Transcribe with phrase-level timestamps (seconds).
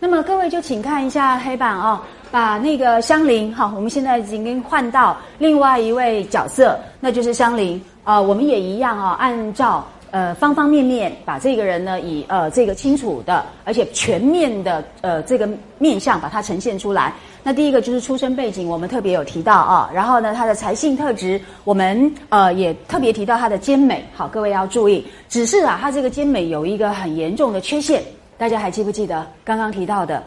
[0.00, 1.98] 那么各位就请看一下黑板哦，
[2.30, 8.20] 把那个香菱哈，我们现在已经换到另外一位角色，那就是香菱啊。
[8.20, 15.48] 我们也一样啊，按照呃方方面面把这个人呢，以呃这个清楚的而且全面的呃这个
[15.78, 17.12] 面相把它呈现出来。
[17.42, 19.90] 那第一个就是出生背景，我们特别有提到啊。
[19.92, 24.06] 然后呢，他的财性特质，我们呃也特别提到他的兼美。
[24.14, 28.00] 好，各位要注意，只是啊，他这个兼美有一个很严重的缺陷。
[28.38, 30.22] 大家还记不记得刚刚提到的？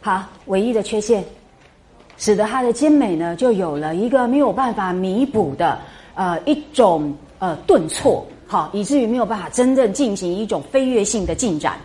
[0.00, 1.24] 好，唯一的缺陷，
[2.18, 5.78] 使得他的精美呢，就有了一个没有办法弥补的
[6.14, 11.78] 呃一种呃顿挫，好，以至于没有办法真正进行一种飞跃性的进展，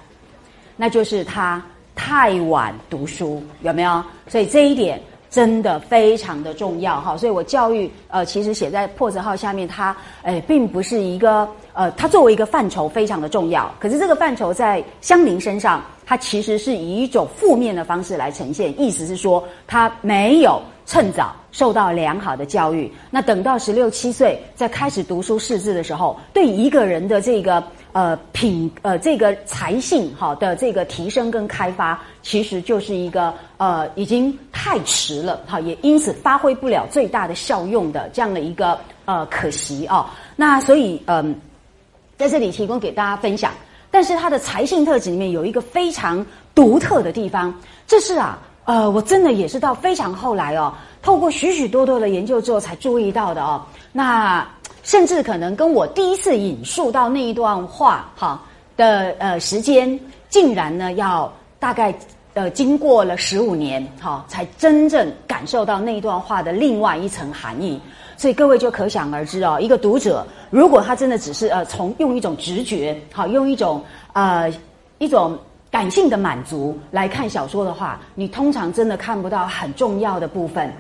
[0.76, 1.64] 那就是他
[1.96, 4.04] 太晚读书，有没有？
[4.28, 5.00] 所以这一点。
[5.30, 13.72] 真的非常的重要哈，所以我教育呃，其实写在破折号下面，它诶并不是一个呃，它作为一个范畴非常的重要。
[13.80, 20.60] 可是这个范畴在香菱身上，它其实是以一种负面的方式来呈现，意思是说它没有
[20.90, 22.92] 趁早受到良好的教育。
[23.12, 27.64] 那等到十六七岁在开始读书识字的时候，对一个人的这个。
[27.92, 40.16] 呃，品呃，这个才性哈的这个提升跟开发，其实就是一个呃，已经太迟了，哈，也因此发挥不了最大的效用的这样的一个呃可惜啊。
[40.36, 41.36] 那所以嗯，
[42.16, 43.52] 在这里提供给大家分享。
[43.90, 46.24] 但是他的才性特质里面有一个非常
[46.54, 47.52] 独特的地方，
[47.88, 48.38] 这是啊，
[48.70, 53.66] 呃，我真的也是到非常后来哦，透过许许多多的研究之后才注意到的哦。
[53.92, 54.48] 那。
[54.82, 58.42] 甚至可能跟我第一次引述到那一段话哈
[58.78, 61.94] 的呃时间，竟然呢要大概
[62.34, 67.80] 呃经过了十五年哈，才真正感受到那一段话的另外一层含义。
[68.18, 73.84] 所以各位就可想而知哦，一个读者如果他真的只是呃从用一种直觉好，用一种
[74.14, 74.52] 呃
[74.98, 75.38] 一种
[75.72, 80.72] 感性的满足来看小说的话，你通常真的看不到很重要的部分。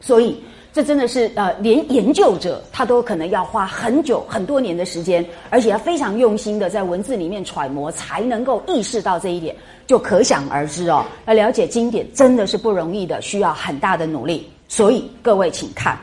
[0.00, 0.42] 所以。
[0.72, 9.56] 这真的是呃，连研究者他都可能要花很久很多年的时间，而且要非常用心的在文字里面揣摩，才能够意识到这一点，
[9.86, 11.02] 就可想而知哦。
[11.24, 14.46] 要了解经典真的是不容易的，需要很大的努力。
[14.68, 15.98] 所以各位请看，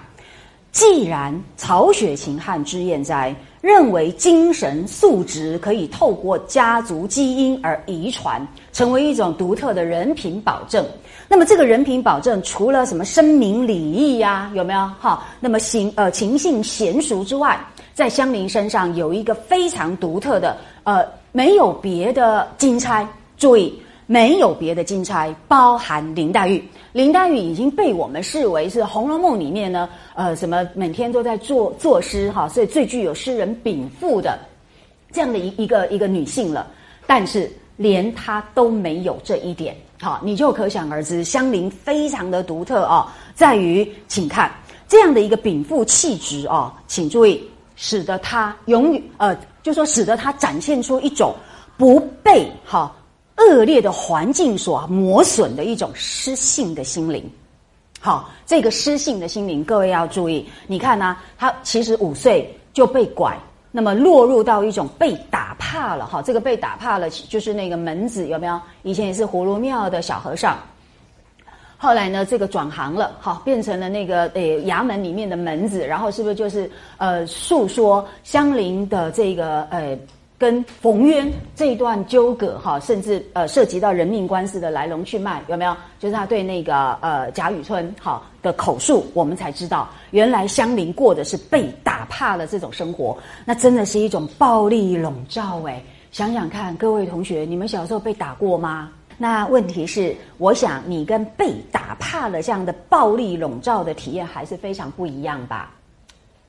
[0.74, 10.84] 既然曹雪芹和脂砚斋认为精神素质可以透过家族基因而遗传，成为一种独特的人品保证。
[11.30, 14.80] 那么这个人品保证，除了什么声明礼义呀，有没有？
[15.00, 17.64] 哈，那么行呃情性娴熟之外，
[17.94, 23.08] 在香菱身上有一个非常独特的呃，没有别的金钗。
[23.38, 23.80] 注意，
[24.14, 26.64] 没有别的金钗，包含林黛玉。
[26.92, 34.38] 林黛玉已经被我们视为是《红楼梦》里面呢，呃，什么每天都在作作诗哈，所以最具有诗人禀赋的
[35.12, 36.68] 这样的一一个一个女性了。
[37.08, 39.76] 但是连她都没有这一点。
[40.00, 44.52] 好，你就可想而知，香菱非常的独特哦，在于，请看
[44.88, 47.44] 这样的一个禀赋气质哦，请注意，
[47.76, 51.34] 使得她永远呃，就说使得她展现出一种
[51.80, 52.96] 不被哈
[53.38, 57.24] 恶劣的环境所磨损的一种失性的心灵。
[58.00, 63.38] 好，这个失性的心灵，各位要注意，你看呢，他其实五岁就被拐。
[63.72, 68.60] 那么落入到一种被打怕了哈，这个被打怕了就是那个门子有没有？
[68.84, 70.60] 以前也是葫芦庙的小和尚，
[71.78, 79.98] 后来呢这个转行了好，变成了那个诶衙门里面的门子，然后是不是就是呃诉说相邻的这个呃。
[80.44, 85.74] 跟冯渊这一段纠葛哈，甚至呃涉及到人命官司的来龙去脉，有没有？
[86.00, 95.82] 就是他对那个呃贾雨村哈的口述，我们才知道原来香菱过的是被打怕了这种生活，那真的是一种暴力笼罩哎！
[96.12, 98.92] 想想看，各位同学，你们小时候被打过吗？
[99.18, 105.72] 那问题是，我想你跟被打怕了这样的暴力笼罩的体验还是非常不一样吧？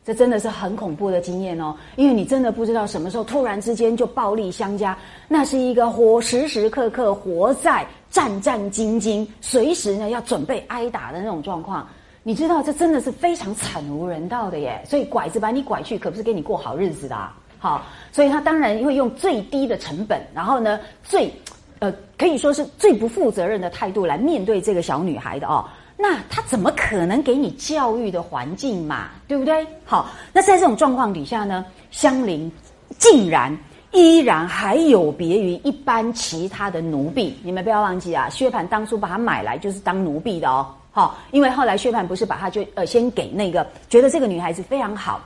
[0.04, 4.96] 这真的是很恐怖的经验哦，因为你真的不知道什么时候突然之间就暴力相加，
[5.28, 11.88] 那是一个活时时刻刻活在战战兢兢，随时呢要准备挨打的那种状况。
[12.22, 17.16] 你知道这真的是非常惨无人道的耶，所以拐子把你拐去，可不是给你过好日子的。
[17.16, 17.82] 啊好，
[18.12, 21.32] 所以他当然会用最低的成本，然后呢最
[21.78, 25.64] 呃可以说是最不负责任的态度来面对这个小女孩的哦。
[25.96, 29.10] 那他怎么可能给你教育的环境嘛？
[29.28, 29.66] 对不对？
[29.84, 32.50] 好，那在这种状况底下呢，香菱
[32.98, 33.56] 竟然
[33.92, 37.34] 依然还有别于一般其他的奴婢。
[37.42, 40.66] 你们不要忘记啊，薛蟠当初把她买来就是当奴婢的哦。
[40.90, 45.20] 好，因为后来薛蟠不是把她就呃先给那个觉得这个女孩子非常好，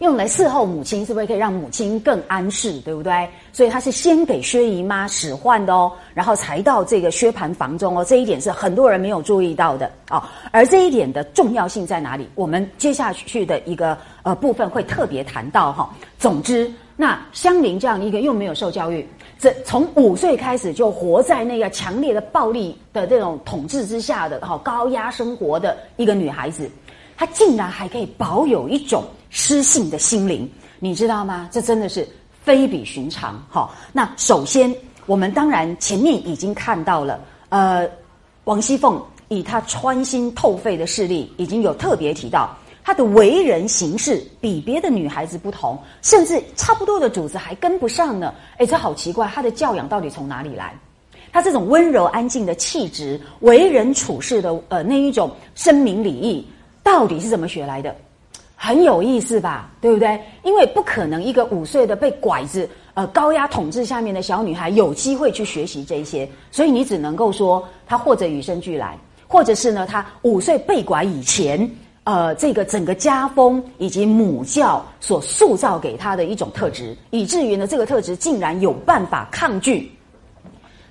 [0.00, 3.28] 用来伺候母亲，是不是可以让母亲更安适，对不对？
[3.52, 8.02] 所以他是先给薛姨妈使唤的哦，然后才到这个薛蟠房中哦。
[8.02, 10.22] 这一点是很多人没有注意到的哦。
[10.52, 12.26] 而这一点的重要性在哪里？
[12.34, 15.94] 我们接下去的一个呃部分会特别谈到哈。
[16.18, 19.06] 总之，那香菱这样一个又没有受教育，
[19.38, 26.70] 这从五岁开始就活在那个强烈的暴力的这种统治之下的哈高压生活的一个女孩子。
[27.18, 30.48] 他竟然还可以保有一种失信的心灵，
[30.78, 31.48] 你知道吗？
[31.50, 32.06] 这真的是
[32.42, 33.42] 非比寻常。
[33.48, 34.74] 好，那首先
[35.06, 37.88] 我们当然前面已经看到了，呃，
[38.44, 42.50] 王熙凤以她穿心透肺的视力，已经有特别提到
[42.82, 48.34] 她的为人行事比别的女孩子不同，甚至差不多的主子还跟不上呢。
[48.58, 50.76] 哎，这好奇怪，她的教养到底从哪里来？
[51.32, 56.44] 她这种温柔安静的气质，为人处事的呃那一种深明礼义。
[56.82, 57.94] 到底是怎么学来的？
[58.62, 60.20] 很有意思吧，对不对？
[60.44, 71.68] 因为不可能一个五岁的被拐子呃高压统治下面的小女孩有机会去学习这些，所以你只能够说她或者与生俱来，或者是呢她五岁被拐以前，
[72.04, 79.90] 呃这个整个家风以及母教所塑造给她的一种特质，以至于呢这个特质竟然有办法抗拒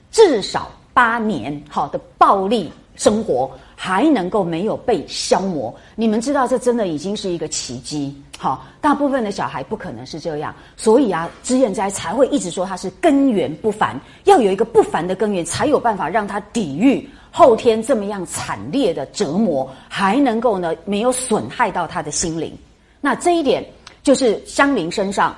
[0.10, 3.50] 至少八年好的暴力生活。
[3.82, 8.14] 还能够没有被消磨，你们知道这真的已经是一个奇迹。
[8.38, 22.54] 好，大部分的小孩不可能是这样，所以啊，脂砚斋才会一直说他是根源不凡，要有一个不凡的根源，才有办法让他抵御后天这么样惨烈的折磨，还能够呢没有损害到他的心灵。
[23.00, 23.66] 那这一点
[24.04, 25.34] 就是香菱身上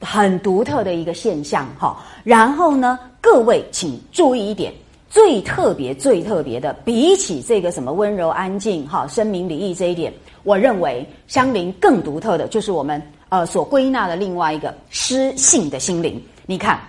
[0.00, 1.68] 很独特的一个现象。
[1.78, 4.74] 哈，然后呢，各位请注意一点。
[5.14, 10.12] 最特别、最特别的，比起这个什么温柔安静、哈深明礼义这一点，
[10.42, 16.20] 我认为香菱更独特的就是我们呃所归纳的另外一个诗性的心灵。
[16.46, 16.80] 你看，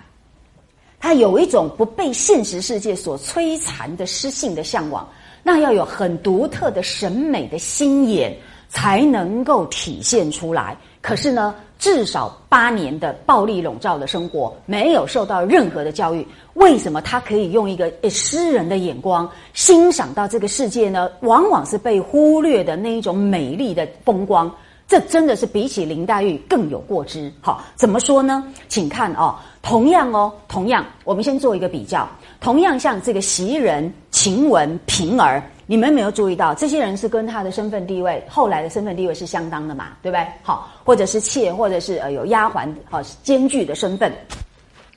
[1.00, 5.07] 他有一种不被现实世界所摧残的诗性的向往，
[5.44, 8.36] 那要有很独特的审美的心眼
[8.69, 10.75] 才能够体现出来。
[11.00, 11.54] 可是呢？
[11.77, 21.10] 至少八年的暴力笼罩的生活，没有受到任何的教育，为什么他可以用一个诗人的眼光欣赏到这个世界呢？
[21.22, 24.50] 往往是被忽略的那一种美丽的风光，
[24.88, 27.31] 这真的是比起林黛玉更有过之。
[27.42, 28.44] 好，怎么说呢？
[28.68, 32.07] 请看哦，同样哦，同样，我们先做一个比较，
[32.39, 35.44] 同样像这个袭人、晴雯、平儿。
[35.68, 40.24] 你们没有注意到，这些人是跟他的身份地位，后来的身份地位是相当的嘛，对不对？
[40.44, 44.14] 好，或者是妾，或者是呃有丫鬟，好兼具的身份，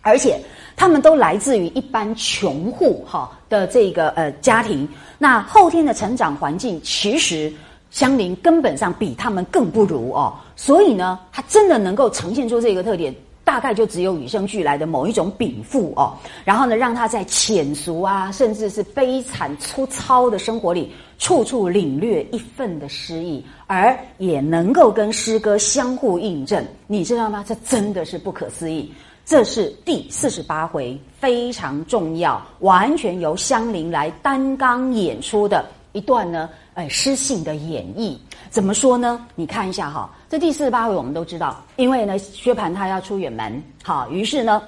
[0.02, 0.38] 而且
[0.76, 4.86] 他们都来自于一般穷户哈的这个呃家庭，
[5.16, 7.50] 那后天的成长环境其实
[7.90, 13.14] 香菱根本上比他们更不如哦，所以呢，他真的能够呈现出这个特点。
[13.48, 16.12] 大概就只有与生俱来的某一种禀赋哦，
[16.44, 26.62] 然后呢，让他在浅俗啊，甚至是悲惨粗糙的生活里，处处领略一份的诗意，而也能够跟诗歌相互印证。
[26.86, 27.42] 你知道吗？
[27.48, 28.92] 这真的是不可思议。
[29.24, 38.16] 这是第四十八回非常重要，完全由香菱来担纲演出的一段呢，呃，诗性的演绎。
[38.50, 39.26] 怎么说呢？
[39.34, 44.62] 你看一下哈，这第四十八回我们都知道，因为呢，薛蟠他要出远门，好，于是呢，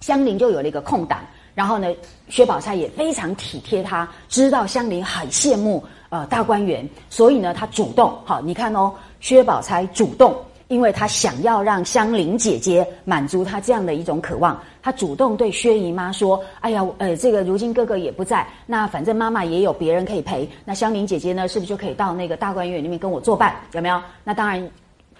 [0.00, 1.20] 香菱就有了一个空档，
[1.54, 1.88] 然后呢，
[2.28, 10.34] 薛宝钗也非常体贴他，知道香菱很羡慕呃大观园，所以呢，他主动，好，你看哦，薛宝钗主动。
[10.72, 23.54] 因为他想要让香菱姐姐满足他这样的一种渴望，他主动对薛姨妈说：“哎呀，呃，这个如今哥哥也不在，那反正妈妈也有别人可以陪，那香菱姐姐呢，是不是就可以到那个大观园里面跟我作伴？
[23.72, 24.00] 有没有？
[24.24, 24.66] 那当然。”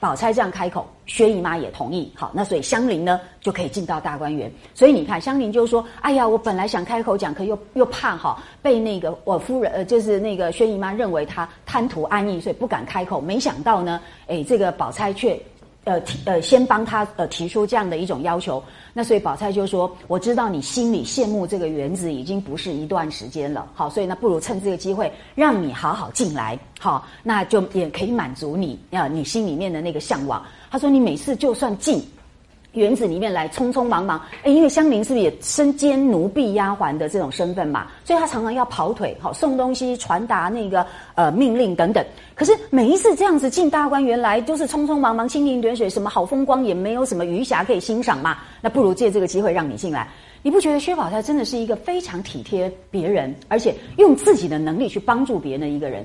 [0.03, 2.11] 宝钗这样开口，薛姨妈也同意。
[2.17, 4.51] 好，那所以香菱呢就可以进到大观园。
[4.75, 13.21] 所以你看，香菱就说：“哎呀，我本来想开口讲，可又又怕哈被那个我夫人呃，就是那个薛姨妈认为她贪图安逸，所以不敢开口。
[13.21, 15.41] 没想到呢，哎，这个宝钗却。”
[15.85, 18.63] 呃提呃先帮他呃提出这样的一种要求，
[18.93, 32.03] 那所以宝钗就说：“我知道你心里羡慕这个园子已经不是一段时间了，好，所以那不如趁这个机会让你好好进来，好，那就也可以满足你啊你心里面的那个向往。”他说：“你每次就算进。”
[32.73, 37.89] 园子里面来匆匆忙忙，哎，因为香菱是不是也身兼奴婢丫鬟的这种身份嘛？
[38.05, 42.05] 所以她常常要跑腿，好送东西、传达那个呃命令等等。
[42.35, 48.39] 可是每一次这样子进大观园来，都是匆匆忙忙、蜻蜓点水，什么好风光也没有什么余暇可以欣赏嘛？
[48.61, 50.09] 那不如借这个机会让你进来。
[50.43, 56.05] 你不觉得薛宝钗真的是一个非常体贴别人，而且用自己的能力去帮助别人的一个人？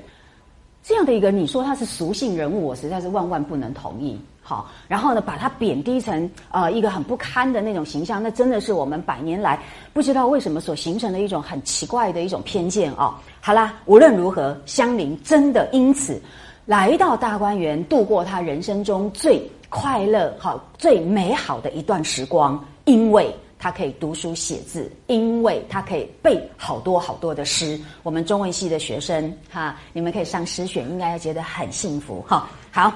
[0.82, 4.18] 这样的一个，你说他是俗性人物，我实在是万万不能同意。
[4.48, 9.60] 好，然后呢，把它贬低成呃一个很不堪的那种形象，那真的是我们百年来
[9.92, 13.12] 不知道为什么所形成的一种很奇怪的一种偏见哦。
[13.42, 16.18] 好啦，无论如何，香菱真的因此
[16.64, 23.30] 来到大观园，度过他人生中最快乐、好最美好的一段时光，因为。
[23.60, 27.76] 他可以读书写字，因为他可以背好多好多的诗。
[28.04, 32.48] 我们中文系的学生哈，你们可以上诗选，应该要觉得很幸福哈。
[32.70, 32.92] 好，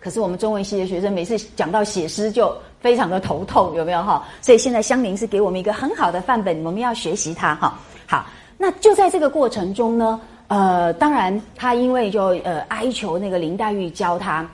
[0.00, 4.26] 可是我们中文系的学生每次讲到写诗就非常的头痛，有没有哈？
[4.40, 7.78] 所以现在香菱是给我们一个很好的范本，我们要学习它哈。
[8.06, 8.24] 好，
[8.56, 14.48] 那就在这个过程中呢，呃，当然他因为就呃哀求那个林黛玉教他。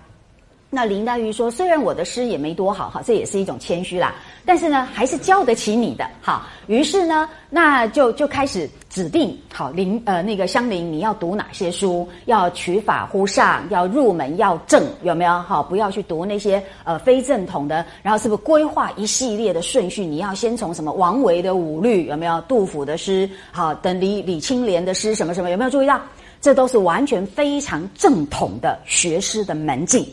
[0.69, 4.17] 那林黛玉说：“虽然我的诗也没多好哈，这也是一种谦虚啦。
[4.45, 6.49] 但是呢，还是教得起你的哈。
[6.67, 12.07] 于是呢，那就就开始指定好林呃那个香菱，你要读哪些书？
[12.25, 15.41] 要取法乎上，要入门要正，有没有？
[15.43, 17.87] 好，不要去读那些呃非正统的。
[18.03, 20.05] 然后是不是规划一系列的顺序？
[20.05, 22.41] 你要先从什么王维的五律有没有？
[22.49, 26.03] 杜甫的诗好，等李李青莲的诗什么什么有没有注意到？
[26.41, 30.05] 这都是完全非常正统的学诗的门径。”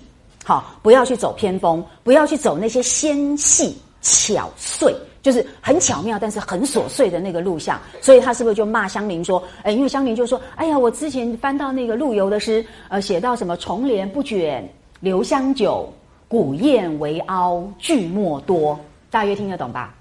[0.43, 7.79] 好，不要去走偏锋，不要去走那些纤细巧碎，就是很巧妙但是很琐碎的那个录像。
[8.01, 14.67] 所以他是不是就骂香菱说：“哎，因为香菱就说，哎呀，我之前翻到那个陆游的诗，呃，写到什么‘重帘不卷
[15.00, 15.88] 留香久，
[16.27, 18.77] 古砚为凹句墨多’，
[19.09, 19.95] 大约听得懂吧？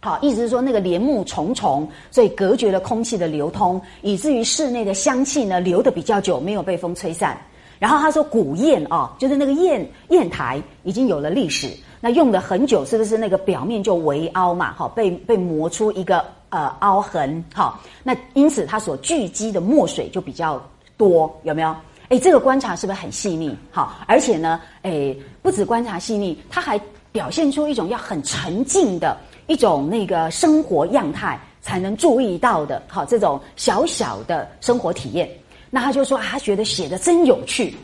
[0.00, 7.40] 好，意思是说那个帘幕重重，所以隔绝了空气的流通，以至于室内的香气呢留的比较久，没有被风吹散。”
[7.80, 11.68] 然后他说古砚啊，就是那个砚砚台已经有了历史，
[12.00, 14.72] 那用了很久，是不是那个表面就微凹嘛？
[14.74, 20.62] 好，被被磨出一个呃凹痕，好，那因此它所聚积的墨水就比较
[20.96, 21.74] 多，有没有？
[22.10, 23.56] 哎，这个观察是不是很细腻？
[23.70, 26.78] 好，而且呢，哎，不止观察细腻，他还
[27.10, 35.26] 表现出一种要很沉静的一种那个生活样态才能注意到的，好，这种小小的生活体验。
[35.70, 37.74] 那他就说啊，他觉得写的真有趣，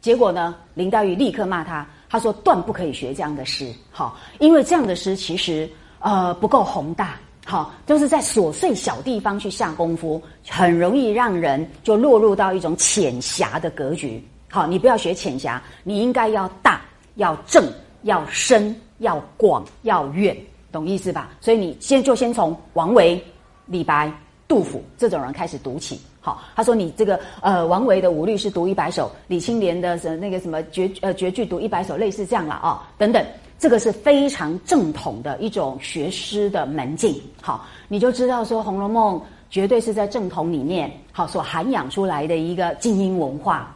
[0.00, 5.68] 结果呢，林黛玉立刻骂他，他说断不可以学这样的诗，好，因为这样的诗其实
[6.00, 16.80] 呃不够宏大，好，都是在琐碎小地方去下功夫，很容易让人就落入到一种浅狭的格局，好，你不要学浅狭，你应该要大，
[17.16, 17.70] 要正，
[18.04, 20.34] 要深，要广，要远，
[20.72, 21.28] 懂意思吧？
[21.42, 23.22] 所以你先就先从王维、
[23.66, 24.10] 李白、
[24.46, 26.00] 杜甫这种人开始读起。
[26.20, 33.24] 好，他说你这个呃，王维的五律是读一百首，李青莲的什那个什么绝呃绝句读一百首，类似这样了啊，等等，
[33.58, 37.14] 这个是非常正统的一种学诗的门径。
[37.40, 39.16] 好，你就知道说《红楼梦》
[39.48, 43.74] 绝对是在正统里面好所涵养出来的一个精英文化。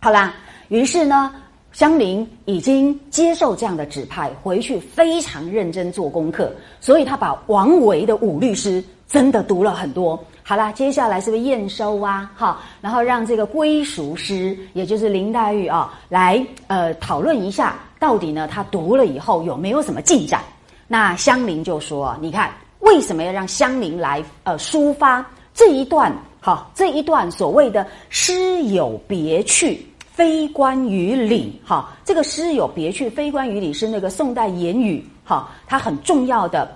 [0.00, 0.34] 好啦，
[0.68, 1.32] 于是呢，
[1.72, 10.18] 香菱已经接受这样的指派，回去非常认真做功课，所以他把王维的五律诗真的读了很多。
[10.46, 12.30] 好啦，接下来是不是验收啊？
[12.36, 20.42] 哈，然后让这个归属师，也就是林黛玉啊，来呃讨论一下，到底呢他读了以后有没有什么进展？
[20.86, 25.24] 那香菱就说：“你看，为什么要让香菱来呃抒发
[25.54, 26.14] 这一段？
[26.42, 29.82] 哈，这一段所谓的诗有别趣，
[30.12, 31.58] 非关于理。
[31.64, 36.70] 哈，这个诗有别趣，非关于理是那个宋代言语，哈，它很重要的。”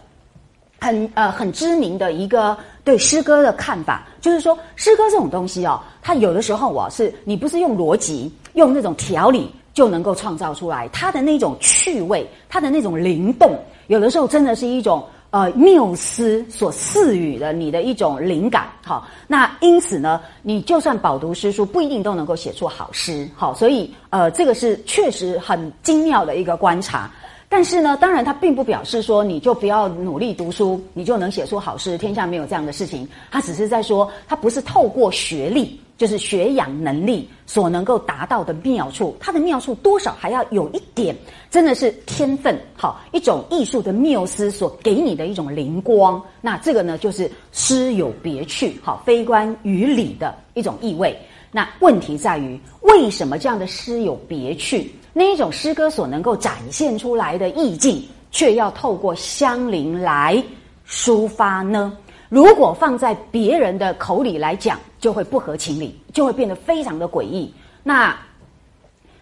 [0.80, 2.56] 很呃很知名的一个
[2.88, 13.54] 对诗歌的看法，就是说诗歌这种东西哦，它有的时候哦是你不是用逻辑、用那种条理就能够创造出来，它的那种趣味、它的那种灵动，
[13.88, 18.68] 有的时候真的是一种呃缪斯所赐予的你的一种灵感。
[18.82, 23.28] 好，那因此呢，你就算饱读诗书，不一定都能够写出好诗。
[23.36, 27.10] 好，所以呃这个是确实很精妙的一个观察。
[27.50, 31.96] 但是呢，当然，它并不表示说你就不要努力读书，你就能写出好诗。
[31.96, 33.08] 天下没有这样的事情。
[33.30, 39.16] 他只是在说，他不是透过学历，就是学养能力所能够达到的妙处。
[39.18, 41.16] 它的妙处多少还要有一点，
[41.50, 46.22] 真的是天分，好一种艺术的缪斯所给你的一种灵光。
[46.42, 51.18] 那这个呢，就是诗有别趣，好非关于理的一种意味。
[51.50, 54.92] 那问题在于，为什么这样的诗有别趣？
[55.18, 60.40] 那一种诗歌所能够展现出来的意境，却要透过香菱来
[60.88, 61.92] 抒发呢？
[62.28, 67.52] 如果放在别人的口里来讲，就会不合情理，就会变得非常的诡异。
[67.82, 68.16] 那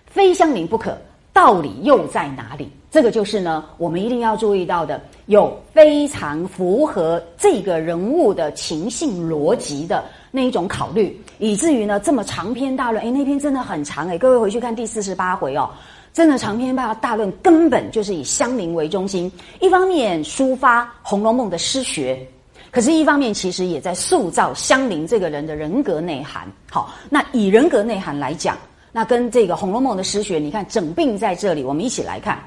[0.04, 0.98] 非香菱不可，
[1.32, 2.70] 道理又在哪里？
[2.96, 15.68] 这个就是呢，我们一定要注意到的，有非常符合这个人物的情性逻辑的那一种考虑，以至于呢，这么长篇大论，哎，那篇真的很长哎，各位回去看第四十八回哦。
[16.14, 22.26] 真的长篇大大论根本就是以乡邻为中心，一方面抒发《红楼梦》的诗学，
[22.70, 26.50] 可是一方面其实也在塑造乡邻这个人的人格内涵。
[26.70, 28.56] 好，那以人格内涵来讲，
[28.90, 32.42] 那跟这个《红楼梦》的诗学，你看整并在这里，我们一起来看。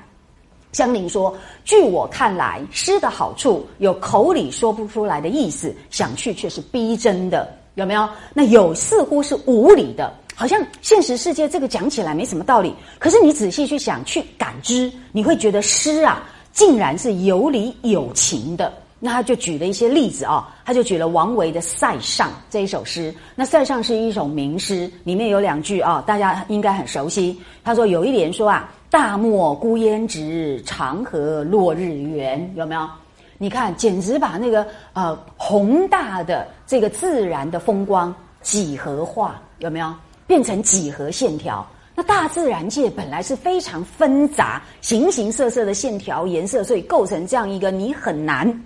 [0.71, 1.35] 香菱说
[1.65, 8.07] ：“据我看来，诗的好处有口里说不出来的意思，想去却是逼真的，有没有？
[8.33, 16.23] 那有似乎是无理的。”好像现实世界这个讲起来没什么道理，可是你仔细去想、去感知，你会觉得诗啊，
[16.53, 18.71] 竟然是有理有情的。
[19.01, 23.13] 那他就举了一些例子啊，他就举了王维的《塞上》这一首诗。
[23.35, 27.37] 那《塞上》是一首名诗，里面有两句啊，大家应该很熟悉。
[27.61, 32.89] 他说有一联说啊：“大漠孤烟直，长河落日圆。”有没有？
[33.37, 39.93] 你看，简直把那个呃宏大的这个自然的风光几何化，有没有？
[40.27, 41.65] 变成几何线条，
[41.95, 48.63] 那大自然界本来是非常纷杂、形形色色的线条、颜色，所以构成这样一个你很难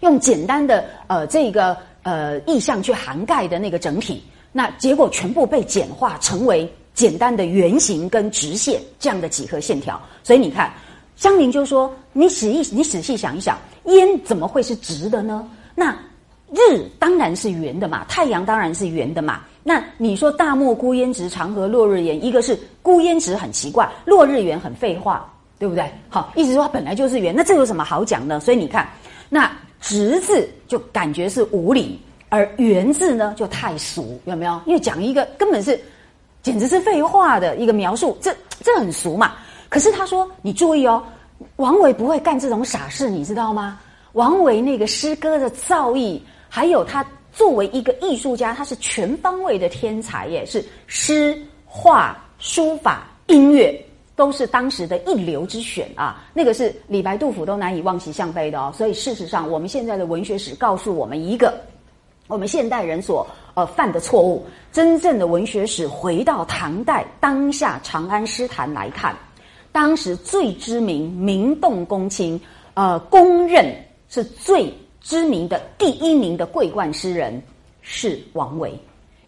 [0.00, 4.22] 用简单的呃这个呃意象去涵盖的那个整体。
[4.52, 10.00] 那结果全部被简化成为简单的圆形跟直线这样的几何线条。
[10.24, 10.72] 所以你看，
[11.14, 15.48] 香菱就说：“你仔细你仔细想一想，烟怎么会是直的呢？
[15.76, 15.96] 那
[16.50, 25.88] 日当然是圆的嘛，太阳当然是圆的嘛。”那你说大漠孤烟直，长河落日圆，一个是孤烟直很奇怪，落日圆很废话，对不对？
[26.08, 28.40] 好，意思说它本来就是圆，那这有什么好讲的？
[28.40, 28.88] 所以你看，
[29.28, 29.48] 那
[29.80, 34.60] 直字就感觉是无理，而圆字呢就太俗，有没有？
[34.66, 35.78] 因为讲一个根本是
[36.42, 39.34] 简直是废话的一个描述，这这很俗嘛。
[39.68, 41.02] 可是他说，你注意哦，
[41.56, 43.80] 王维不会干这种傻事，你知道吗？
[44.12, 47.04] 王维那个诗歌的造诣，还有他。
[47.30, 53.80] 作为一个艺术家，他是全方位的天才耶，是诗、画、书法、音乐
[54.16, 56.24] 都是当时的一流之选啊。
[56.34, 58.72] 那个是李白、杜甫都难以望其项背的哦。
[58.74, 61.60] 所以事实上，我们现在的文学史告诉我们一个
[62.28, 64.46] 我们现代人所呃犯的错误。
[64.70, 69.16] 真正的文学史回到唐代当下长安诗坛来看，
[69.72, 72.40] 当时最知名、名动公卿，
[72.74, 73.74] 呃，公认
[74.08, 74.72] 是最。
[75.00, 77.40] 知名的第一名的桂冠诗人
[77.80, 78.78] 是王维，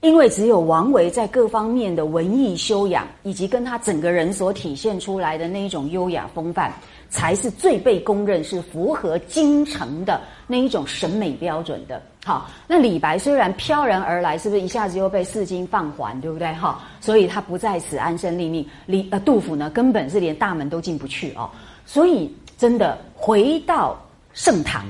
[0.00, 6.70] 因为只有王维在各方面的文艺修养，以及跟他整个人所体现出来的那一种优雅风范，
[7.08, 12.02] 才是最被公认是符合京城的那一种审美标准的。
[12.24, 16.52] 好，那李白虽然飘然而来，是不是一下子又被四京放还，对不对？
[16.52, 18.66] 哈，所以他不在此安身立命。
[18.84, 21.50] 李呃，杜甫呢，根本是连大门都进不去哦。
[21.86, 23.98] 所以真的回到
[24.34, 24.84] 盛唐。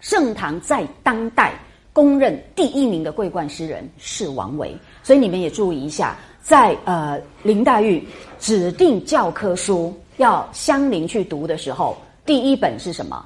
[0.00, 1.52] 盛唐在当代
[1.92, 8.02] 公认第一名的桂冠诗人是王维，所以你们也注意一下，在呃林黛玉
[8.38, 13.22] 指定教科书要香菱去读的时候，第一本是什么？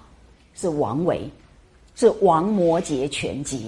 [0.57, 1.31] 是王维，
[1.95, 3.59] 是《王摩诘全集》。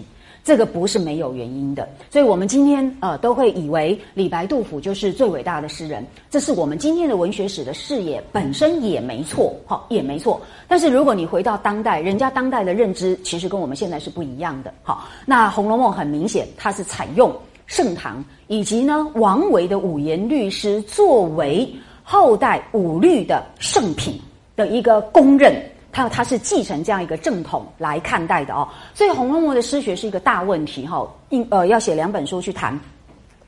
[0.44, 10.40] 这个不是没有原因的，所以我们今天呃都会以为李白、杜甫就是最伟大的诗人，这是我们今天的文学史的视野本身也没错，好也没错。
[10.68, 14.72] 但是如果你回到当代，人家当代的认知其实跟我们现在是不一样的。
[14.84, 17.34] 好，那《红楼梦》很明显，它是采用
[17.66, 21.68] 盛唐以及呢王维的五言律诗作为
[22.04, 24.14] 后代五律的圣品
[24.54, 25.60] 的一个公认。
[25.96, 32.78] 他他是继承这样一个正统来看待的哦，所以《红楼梦》的诗学是一个大问题哈，应呃要写两本书去谈，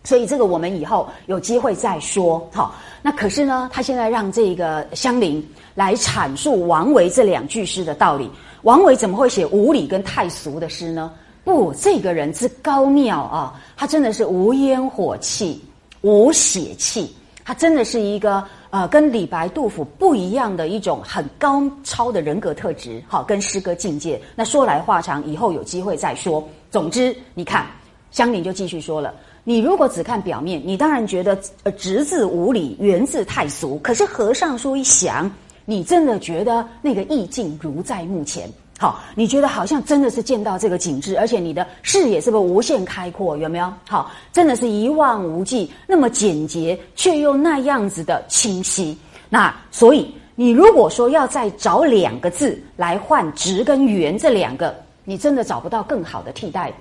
[0.02, 2.74] 所以这个我们以后有机会再说哈。
[3.02, 8.30] 那可是呢，他现在让这个香菱来阐述王维这两句诗的道理。
[8.62, 11.12] 王维怎么会写无理跟太俗的诗呢？
[11.44, 15.62] 不，这个人之高妙啊，他真的是无烟火气、
[16.00, 18.42] 无血气，他真的是一个。
[18.70, 24.20] 呃，跟李白、杜甫不一样的一种很高超的人格特质，好，跟诗歌境界。
[24.36, 26.46] 那说来话长，以后有机会再说。
[26.70, 27.66] 总之，你看，
[28.10, 33.78] 香菱就继续说了：你如果只看表面，你当然觉得呃直字无理，圆字太俗。
[33.78, 35.30] 可是合上书一想，
[35.64, 38.50] 你真的觉得那个意境如在目前。
[38.80, 43.36] 好，你觉得好像真的是见到这个景致，而且你的视野是不是无限开阔？
[43.36, 43.72] 有没有？
[43.88, 48.96] 好，真的是一望无际，那么简洁却又那样子的清晰。
[49.28, 56.72] 那所以，你如果说要再找两个字来换直跟圆这两个，你真的找不到更好的替代。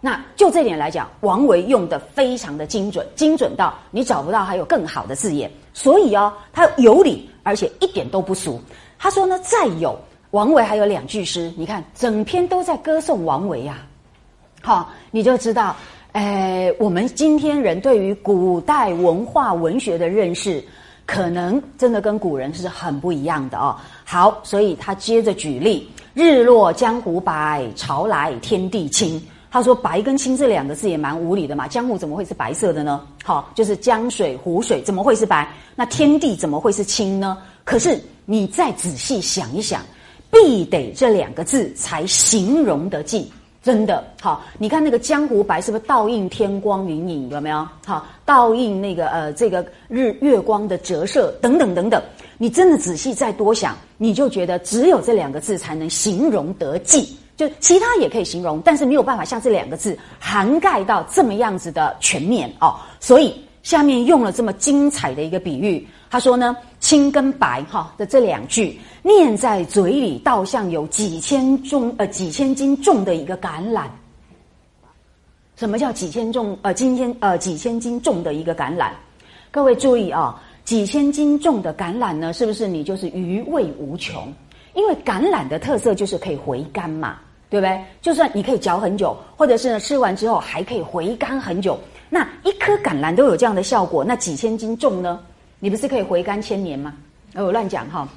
[0.00, 5.48] 那就这点来讲，王维用的非常的精准，精准到你找不到还有更好的字眼。
[5.72, 8.60] 所以哦，他有理，而且一点都不俗。
[8.98, 9.96] 他说呢，再有。
[10.32, 13.86] 王维还有两句诗，你看整篇都在歌颂王维呀，
[14.62, 15.76] 好，你就知道，
[16.12, 20.64] 诶，我们今天人对于古代文化文学的认识，
[21.04, 23.76] 可能真的跟古人是很不一样的哦。
[24.04, 29.22] 好，所以他接着举例：日落江湖白，潮来天地清。
[29.50, 33.06] 他说：“白跟青这两个字也蛮无理的嘛，江湖怎么会是白色的呢？
[33.22, 35.46] 好，就是江水、湖水怎么会是白？
[35.76, 37.36] 那天地怎么会是青呢？
[37.62, 39.82] 可是你再仔细想一想，
[40.32, 43.30] 必得这两个字才形容得尽。
[43.62, 47.28] 真的好，你看那个江湖白是不是倒映天光云影？
[47.28, 47.64] 有没有？
[47.86, 52.02] 好，倒映那个呃这个日月光的折射等等等等。
[52.38, 62.74] 你真的仔细再多想，你就觉得只有这两个字才能形容得尽。”就其他也可以形容，但是没有办法像这两个字涵盖到这么样子的全面哦。
[62.98, 73.84] 所以下面用了这么精彩的一个比喻，他说呢，青跟白哈的这两句念在嘴里，倒像有几千重呃几千斤重的一个橄榄。
[75.54, 78.90] 什么叫几千重呃今天呃几千斤重的一个橄榄？
[79.52, 84.32] 各位注意啊，几千斤重的橄榄呢，是不是你就是余味无穷？
[84.74, 87.18] 因为橄榄的特色就是可以回甘嘛，
[87.48, 87.80] 对不对？
[88.00, 91.78] 就算你可以嚼很久，或者是呢吃完之后还可以回甘很久。
[92.10, 95.20] 那一颗橄榄都有这样的效果，那几千斤重呢？
[95.64, 96.92] 你不是可以回甘千年吗？
[97.36, 98.08] 我乱讲哈，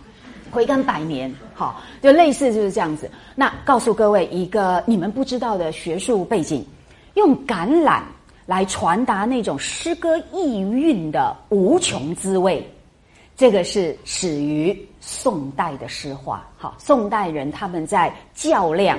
[0.50, 3.08] 回甘百年，好，就类似就是这样子。
[3.36, 6.66] 那告诉各位一个你们不知道的学术背景，
[7.14, 8.02] 用橄榄
[8.48, 12.68] 来传达那种诗歌意蕴的无穷滋味。
[13.38, 18.98] 这个是始于宋代的诗画，好，宋代人他们在较量，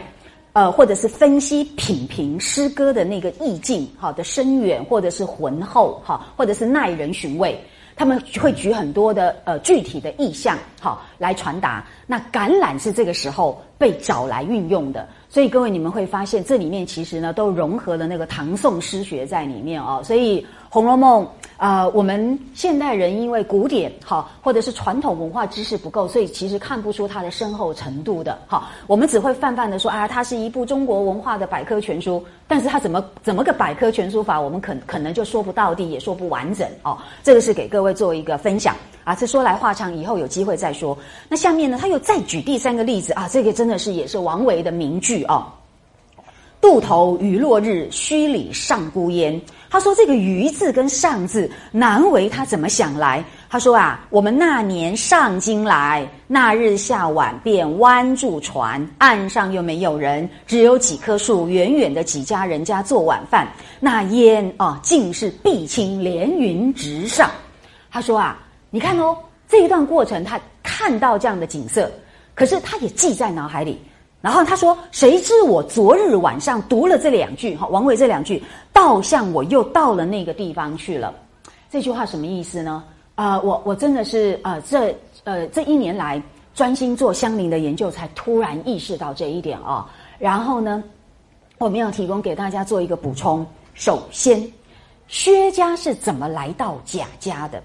[0.52, 7.60] 呃，或者是分析品评诗歌的那个意境，好的深远，或者是浑厚，哈，或者是耐人寻味，
[7.96, 11.82] 他们会举很多的呃具体的意象，好来传达。
[12.06, 15.08] 那橄榄是这个时候被找来运用的。
[15.30, 20.02] 所以各位，你们会发现这里面其实呢，都融合了那个唐宋诗学在里面哦。
[20.04, 21.24] 所以《红楼梦》
[21.56, 28.68] 啊，我们现代人因为古典哈，或者是传统文化知识不够，所以其实看不出它的深厚程度的哈。
[28.86, 36.98] 我们只会泛泛的说啊，它是一部中国文化的百科全书，但是它怎么怎么个百科全书法，我们可可能就说不到地，也说不完整哦。
[37.22, 39.14] 这个是给各位做一个分享啊。
[39.14, 40.96] 这说来话长，以后有机会再说。
[41.28, 45.24] 那下面呢，他又再举第三个例子啊，这个真的是也是王维的名句。
[45.24, 45.46] 哦，
[46.66, 49.40] 渡头雨落日，墟里上孤烟。
[49.70, 53.24] 他说这个“余”字跟“上”字，难为他怎么想来。
[53.48, 63.46] 他说啊，我们那年上京来，那日下晚便弯住船，岸上又没有人，只有几棵树，远远的几家人家做晚饭。
[63.78, 67.30] 那烟啊，尽是碧青连云直上。
[67.92, 68.36] 他说啊，
[68.70, 69.16] 你看哦，
[69.48, 71.88] 这一段过程，他看到这样的景色，
[72.34, 73.80] 可是他也记在脑海里。
[74.22, 81.14] 然后他说：“谁知我昨日晚上读了这两句，哈，王维这两句，倒像我又到了那个地方去了。
[81.70, 82.82] 这句话什么意思呢？
[83.14, 86.20] 啊，我我真的是呃，这呃这一年来
[86.54, 89.88] 专心做香邻的研究，才突然意识到这一点啊。
[90.18, 90.82] 然后呢，
[91.58, 93.46] 我们要提供给大家做一个补充。
[93.74, 94.50] 首先，
[95.06, 97.62] 薛家是怎么来到贾家的？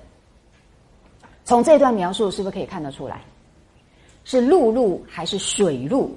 [1.43, 3.21] 从这段描述是不是可以看得出来？
[4.25, 6.15] 是陆路还是水路？”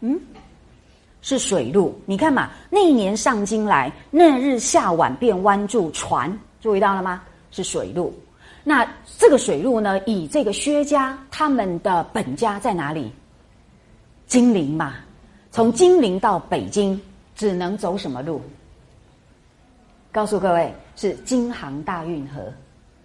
[0.00, 0.20] 嗯，
[1.22, 1.98] 是水路。
[2.04, 7.22] 你看嘛，那年上京来，那日下晚便弯住船，注意到了吗？
[7.50, 8.14] 是水路。
[8.62, 8.86] 那
[9.18, 13.10] 这个水路呢，以这个薛家他们的本家在哪里？
[14.26, 14.94] 金陵嘛。
[15.50, 17.00] 从金陵到北京，
[17.34, 18.42] 只能走什么路？
[20.12, 22.52] 告诉各位，是京杭大运河。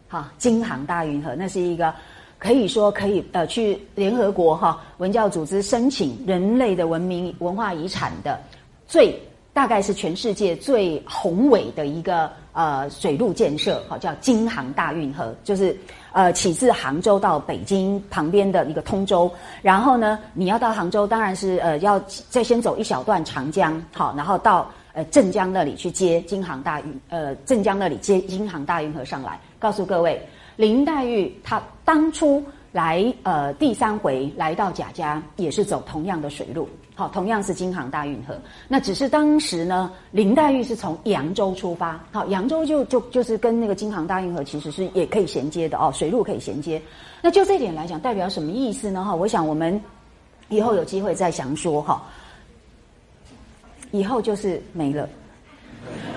[0.07, 1.93] 好，京杭大运河，那是一个。
[2.41, 8.39] 可以说可以呃去联合国哈文教组织申请人类的文明文化遗产的
[8.87, 9.15] 最
[9.53, 15.77] 大概是全世界最宏伟的一个呃水路建设哈叫京杭大运河就是
[16.13, 21.99] 呃起自杭州到北京旁边的一个通州然后呢你要到杭州当然是呃要
[22.31, 30.19] 再先走一小段长江好然后到呃镇江那里去接京杭大运呃镇江那里接京杭大运河上来告诉各位。
[30.61, 38.37] 林黛玉她当初来呃第三回来到贾家，也是走同样的水路，好，同样是京杭大运河。
[38.67, 46.79] 那只是当时呢，林黛玉是从扬州出发，好，扬州就就就是跟那个京杭大运河其实是也可以衔接的哦，水路可以衔接。
[47.23, 49.03] 那就这点来讲，代表什么意思呢？
[49.03, 49.81] 哈，我想我们
[50.49, 52.03] 以后有机会再详说哈。
[53.89, 55.09] 以后就是没了，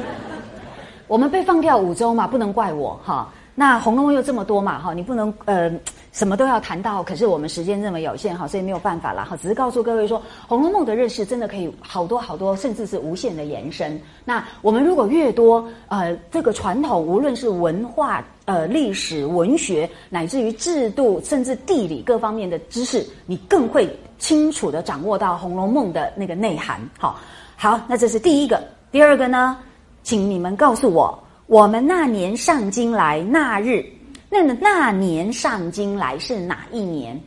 [1.09, 3.33] 我们被放掉五周嘛，不能怪我哈。
[3.55, 5.71] 那《红楼梦》又这么多嘛，哈，你不能呃
[6.13, 9.37] 什么都要谈到，可是我们时间这么有限哈，所以没有办法了哈。
[9.37, 14.01] 只是告诉各位说，《红楼梦》的认识真的可以好多好多，甚至是无限的延伸。
[14.25, 23.89] 那我们如果越多呃，这个传统，无论是文化、呃历史、文学，乃至于制度，甚至地理各方面的知识，你更会
[24.19, 26.81] 清楚的掌握到《红楼梦》的那个内涵。
[26.99, 27.21] 好，
[27.57, 28.61] 好，那这是第一个。
[28.91, 29.57] 第二个呢，
[30.03, 33.85] 请你们告诉我，我们那年上京来那日。
[34.31, 37.21] 那那年上京来是哪一年？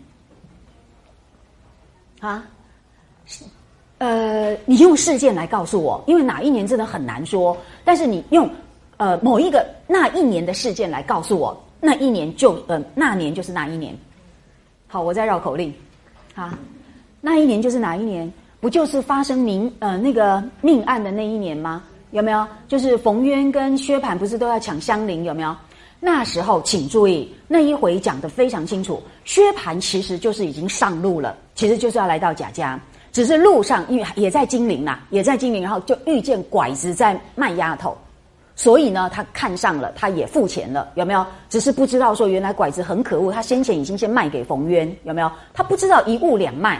[2.19, 2.43] 啊，
[3.99, 7.55] 呃，你用事件来告诉我，因为哪一年真的很难说。
[7.85, 8.49] 但是你用
[8.97, 13.95] 呃某一个那一年的事件来告诉我，那一年就呃那年就是那一年。
[14.87, 15.73] 好，我再绕口令
[16.35, 16.59] 啊，
[17.21, 18.29] 那一年就是哪一年？
[18.59, 21.83] 不就是发生命呃那个命案的那一年吗？
[22.11, 22.47] 有没有？
[22.67, 25.23] 就是冯渊跟薛蟠不是都要抢香菱？
[25.23, 25.55] 有没有？
[25.99, 29.01] 那时候，请注意，那一回讲的非常清楚。
[29.25, 32.79] 薛蟠其实就是已经上路了，其实就是要来到贾家，
[33.11, 37.97] 只是路上因为也在金陵呐，也在金陵，然后就遇见拐子在卖丫头，
[38.55, 41.25] 所以呢，他看上了，他也付钱了，有没有？
[41.49, 45.31] 只是不知道说原来拐子很可恶，他先前已经先卖给冯渊，有没有？
[45.51, 46.79] 他不知道一物两卖。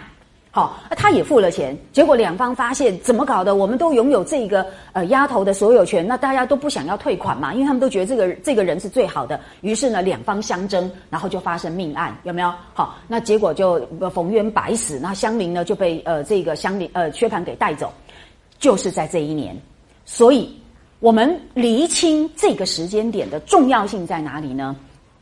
[0.57, 3.53] 好，他也付了钱，结果两方发现怎么搞的？
[3.53, 9.39] 我们都拥有这个呃丫头的所有权，那大家都不想要退款嘛，因为他们都觉得这个这个人是最好的。
[9.61, 12.51] 于是呢，两方相争，然后就发生命案，有没有？
[12.73, 17.93] 好，那结果就冯渊白死，那香菱呢就被呃这个香菱呃薛蟠给带走，
[18.57, 19.55] 就是在这一年。
[20.05, 20.59] 所以，
[20.99, 24.75] 我们厘清这个时间点的重要性在哪里呢？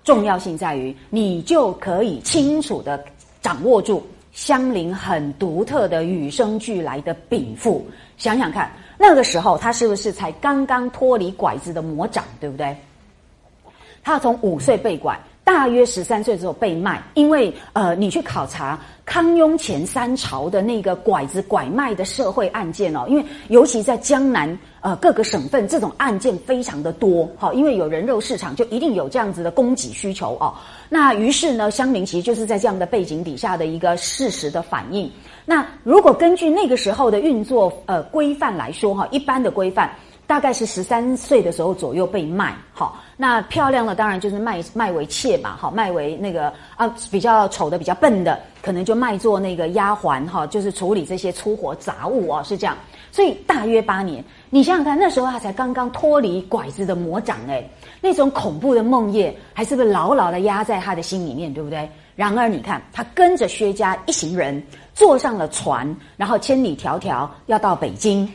[0.06, 3.04] 重要性在于你就可以清楚的
[3.42, 4.02] 掌握住。
[4.36, 12.76] 香菱很独特的与生俱来的禀赋，想想看，那个时候他是不是才刚刚脱离拐子的魔掌，对不对？
[14.04, 15.18] 他从五岁被拐。
[15.46, 30.52] 大约十三岁之后被卖，因为呃，你去考察康雍前三朝的那个拐子拐卖的社会案件哦，因为尤其在江南呃各个省份，这种案件非常的多，好，因为有人肉市场，就一定有这样子的供给需求哦。
[30.90, 35.10] 那于是呢，香菱其实就是在这样的背景底下的一个事实的反应。
[35.46, 39.96] 那如果根据那个时候的运作呃规范来说哈，一般的规范。
[40.28, 52.76] 大概是十三岁的时候左右被卖，好，那漂亮的当然就是卖卖为妾嘛，好，卖为那个啊比较丑的、比较笨的，可能就卖做那个丫鬟哈，就是处理这些粗活杂物啊，是这样。
[53.12, 57.64] 所以大约八年，你想想看，那时候他才刚刚脱离拐子的魔掌，哎，
[58.02, 61.90] 那种恐怖的梦魇还是不是牢牢的压在他的心里面，对不对？
[62.16, 64.62] 然而你看，他跟着薛家一行人
[64.94, 68.30] 坐上了船，然后千里迢迢要到北京。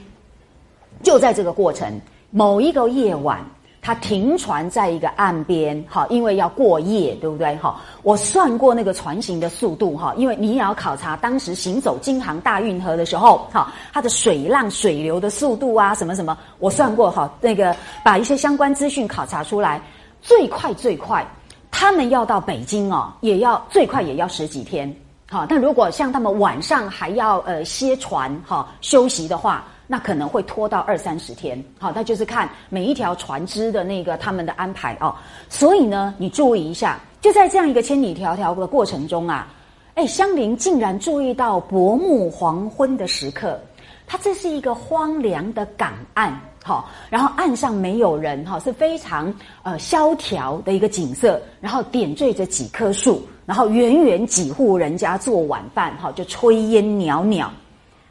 [1.02, 3.42] 就在这个过程，某一个夜晚，
[3.80, 7.56] 他停船在一个岸边，哈，因为要过夜，对不对？
[7.56, 19.80] 哈，我算过那个船行的速度，哈，因为你也要考察当时行走京杭大运河的时候，哈，它的水浪、水流的速度啊，什么什么，我算过，哈，那个把一些相关资讯考察出来，
[20.20, 21.26] 最快最快，
[21.70, 24.94] 他们要到北京哦，也要最快也要十几天，
[25.30, 29.64] 好，但如果像他们晚上还要呃歇船，哈，休息的话。
[29.92, 35.12] 那可能会拖到二三十天，好，那就是看每一条船只的那个他们的安排哦。
[35.48, 39.48] 所以呢，你注意一下，就在这样一个千里迢迢的过程中啊，
[39.94, 43.61] 哎，香菱竟然注意到薄暮黄昏的时刻，
[44.07, 57.50] 它这是一个荒凉的港岸，好，然后岸上没有人，哈，是非常呃萧条的一个景色，然后点缀着几棵树，然后远远几户人家做晚饭，哈，就炊烟袅袅。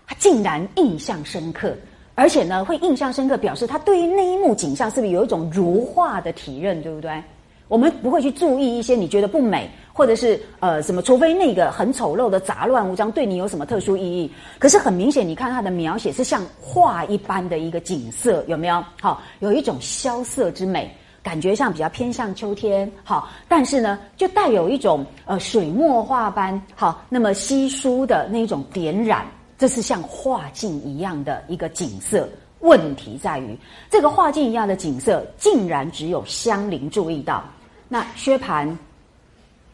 [0.10, 1.72] 他竟然印象深刻，
[2.16, 7.22] 而且呢，会印象深刻，表示他对于那一幕景象是不是有一种如画的体认，对不对？
[7.68, 14.32] 我们不会去注意一些你觉得不美，或者是呃什么，除非那个很丑陋的杂乱无章对你有什么特殊意义。
[14.58, 18.84] 可是很明显，你看他的描写是像画一般的一个景色，有没有？
[19.00, 20.92] 好，有一种萧瑟之美，
[21.22, 22.92] 感觉上比较偏向秋天。
[23.04, 29.24] 好，但是呢，就带有一种呃水墨画般好，那么稀疏的那种点染。
[29.60, 32.30] 这是像画境一样的一个景色，
[32.62, 33.56] 问题在于
[33.90, 37.44] 这个画境一样的景色，竟然只有香菱注意到，
[37.90, 38.74] 那薛蟠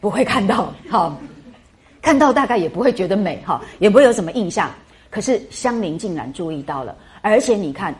[0.00, 1.16] 不会看到，好，
[2.02, 4.68] 看到大概也不会觉得美，哈，也不会有什么印象。
[5.08, 7.94] 可是香菱竟然注意到了，而且你看，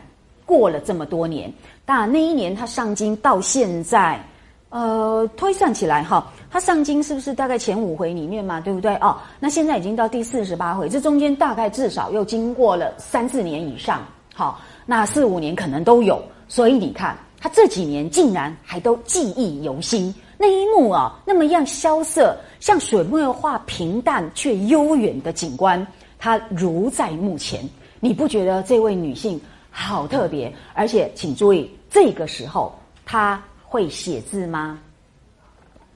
[0.45, 1.49] 过了这么多年，
[1.85, 4.21] 当然那一年他上京到现在。
[4.69, 9.17] 呃，推算起来哈，他上京是不是大概前五回里面嘛，对不对哦？
[9.39, 16.21] 那现在已经到第四十八回，这中间大概至少又经过了三四年以上，好，那四五年可能都有。
[16.49, 25.85] 所以你看，他这几年竟然还都记忆犹新，那一幕啊，那么样萧瑟，像水墨画平淡却悠远的景观，
[26.19, 27.61] 它如在目前。
[27.99, 29.39] 你不觉得这位女性
[29.71, 30.53] 好特别？
[30.73, 32.73] 而且，请注意，这个时候
[33.05, 33.41] 她
[33.77, 34.79] 会写字吗？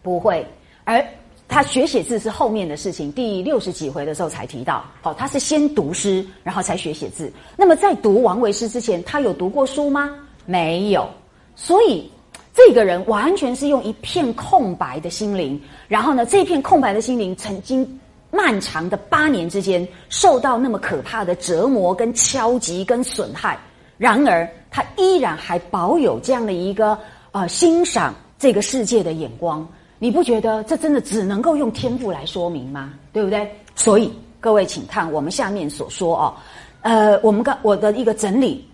[0.03, 0.45] 不会。
[0.83, 1.03] 而
[1.47, 4.85] 他学写字是后面的事情，第六十几回的时候才提到。
[5.01, 7.33] 好，他是先读诗，然后才学写字。
[7.57, 10.15] 那么，在读王维诗之前，他有读过书吗？
[10.45, 11.09] 没有。
[11.55, 12.07] 所以，
[12.53, 23.59] 这个人完全是用一片空白的心灵，然后呢，这片空白的心灵曾经漫长的八年之间受到那么可怕的折磨、跟敲击、跟损害，
[23.97, 26.97] 然而他依然还保有这样的一个
[27.31, 29.67] 呃欣赏这个世界的眼光。
[29.99, 32.93] 你不觉得这真的只能够用天赋来说明吗？
[33.13, 33.49] 对不对？
[33.75, 36.33] 所以各位，请看我们下面所说哦，
[36.81, 38.67] 呃，我们刚我的一个整理。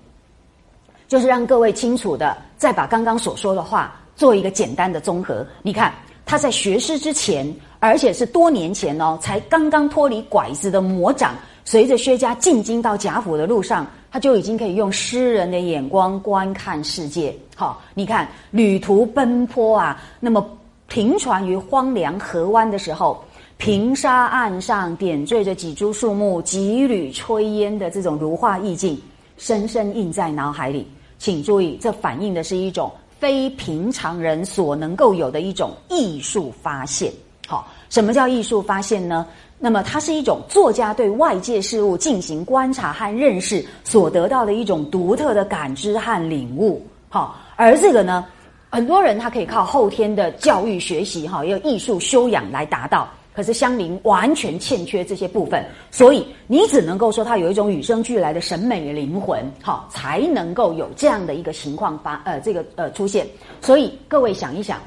[1.08, 5.48] 就是让各位清楚的，再把刚刚所说的话做一个简单的综合。
[5.62, 5.93] 你看，
[6.26, 13.88] 他在学诗之前，而且是多年前哦，才刚刚脱离拐子的魔掌，随着薛家进京到贾府的路上，
[14.19, 17.36] 就已经可以用诗人的眼光观看世界。
[17.56, 20.45] 好，你看旅途奔波啊，那么
[20.88, 23.23] 停船于荒凉河湾的时候，
[23.58, 28.99] 平沙岸上点缀着几株树木，几缕炊烟的这种如画意境，
[29.38, 30.88] 深深印在脑海里。
[31.17, 37.12] 请注意，这反映的是一种非平常人所能够有的一种艺术发现。
[37.47, 39.25] 好，什么叫艺术发现呢？
[39.60, 46.86] 那么它是一种作家对外界事物进行观察和认识所得到的一种独特的感知和领悟。
[47.10, 48.26] 好，而这个呢，
[48.70, 53.08] 很多人他可以靠后天的教育学习，哈，有艺术修养来达到。
[53.34, 63.28] 可是香菱完全欠缺这些部分，所以你只能够说他有一种与生俱来的审美灵魂，好，才能够有这样的一个情况发呃这个呃出现。
[63.62, 64.80] 所以各位想一想，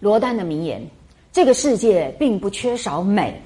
[0.00, 0.82] 罗丹的名言：
[1.38, 3.40] 这个世界并不缺少美，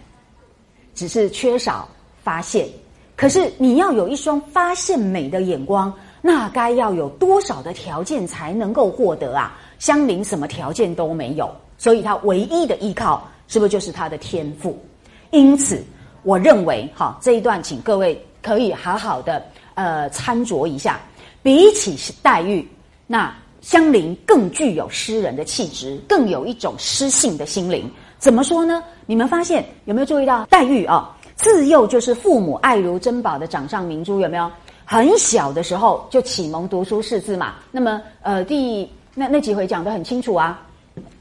[0.95, 1.87] 只是缺少
[2.25, 2.67] 发现。
[3.15, 9.61] 可是你要有一双发现美的眼光，那该要有多少的条件才能够获得啊？
[9.79, 13.29] 香菱什么条件都没有，所以他唯一的依靠。
[13.47, 14.83] 是不是就是他的天赋？
[15.31, 15.85] 因此，
[16.23, 20.99] 我认为，哈，这一段请各位可以好好的呃参酌一下。
[21.43, 22.67] 比起黛玉，
[23.07, 27.91] 那香菱更具有诗人的气质，更有一种诗性的心灵。
[28.19, 28.85] 怎么说呢？
[29.07, 31.17] 你们发现有没有注意到黛玉啊？
[31.37, 34.51] 自幼就是父母爱如珍宝的掌上明珠，有没有？
[34.85, 37.55] 很小的时候就启蒙读书识字嘛。
[37.71, 40.61] 那么，呃，第那那几回讲得很清楚啊。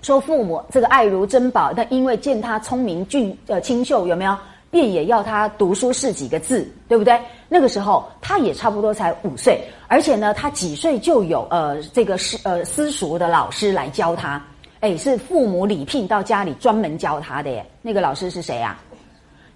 [0.01, 4.35] 说父母这个爱如珍宝，但因为见他聪明俊呃清秀，有没有？
[4.71, 7.19] 便也要他读书识几个字，对不对？
[7.49, 14.41] 那个时候他也差不多才五岁，而且呢，他几岁就有呃这个私呃私塾的老师来教他，
[14.79, 17.65] 哎，是父母礼聘到家里专门教他的耶。
[17.81, 18.79] 那个老师是谁呀？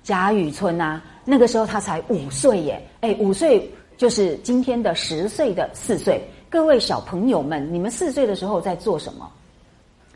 [0.03, 1.01] 贾雨村呐。
[1.27, 6.21] 那个时候他才五岁耶，哎，五岁就是今天的十岁的四岁。
[6.49, 9.27] 各位小朋友们，你们四岁的时候在做什么？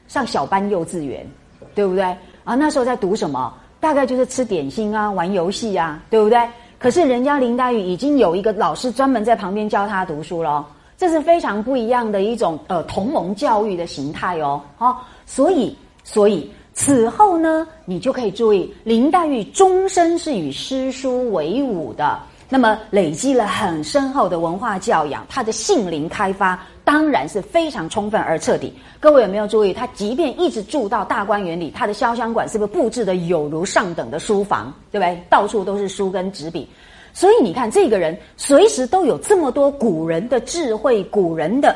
[0.08, 1.26] 上小班幼稚园，
[1.74, 2.04] 对不对？
[2.44, 3.52] 啊，那时候在读什么？
[3.80, 6.40] 大概就是吃点心啊，玩游戏啊，对不对？
[6.78, 10.66] 可是人家林黛玉已经有一个老师专门在旁边教她读书了，
[10.98, 14.62] 这是非常不一样的一种呃同盟教育的形态哦。
[14.78, 22.20] 好，所以所以此后呢，你就可以注意，林黛玉终身是与诗书为伍的。
[22.52, 28.74] 那么累积了很深厚的文化教养，他的性灵开发当然是非常充分而彻底。
[29.00, 35.24] 各位有没有注意，他即便一直住到大观园里，他的潇湘馆是不是布置的有如上等的书房，对不对？
[35.30, 36.68] 到处都是书跟纸笔，
[37.14, 41.76] 所以你看这个人随时都有这么多古人的智慧、古人的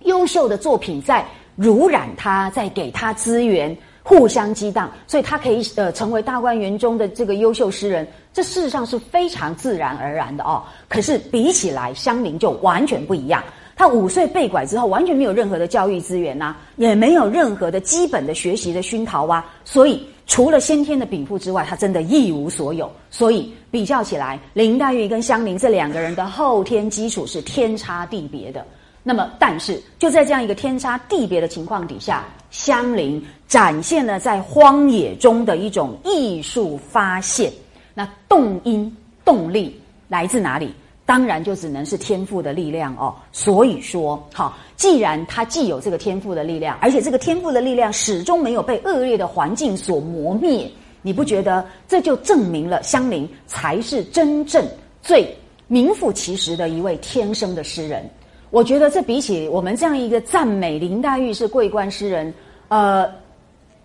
[0.00, 3.74] 优秀的作品在濡染他，在给他资源。
[4.08, 10.62] 互相激荡，所以他可以呃成为大观园中的这个优秀诗人，这事实上是非常自然而然的哦。
[10.88, 13.42] 可是比起来，香菱就完全不一样。
[13.76, 19.44] 他五岁被拐之后，完全没有任何的教育资源呐，也没有任何的基本的学习的熏陶啊。
[19.66, 22.90] 所以除了先天的禀赋之外，他真的一无所有。
[23.10, 28.66] 所以比较起来，林黛玉跟香菱这两个人的后天基础是天差地别的。
[29.02, 37.52] 那么，但是就在这样一个天差地别的情况底下，香菱展现了在荒野中的一种艺术发现。
[37.94, 40.72] 那动因动力来自哪里？
[41.06, 43.14] 当然就只能是天赋的力量哦。
[43.32, 54.66] 所以说，好，既然他既有这个天赋的力量，而且这个天赋的力量始终没有被恶劣的环境所磨灭，你不觉得这就证明了香菱才是真正
[55.00, 55.34] 最
[55.68, 58.04] 名副其实的一位天生的诗人？
[58.50, 62.32] 我觉得这比起我们这样一个赞美林黛玉是桂冠诗人，
[62.68, 63.08] 呃，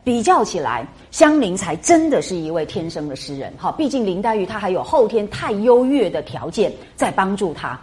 [0.03, 3.53] 比较起来，香菱才真的是一位天生的诗人。
[3.57, 7.79] 好，毕竟林黛玉她还有后天太优越的条件在帮助她。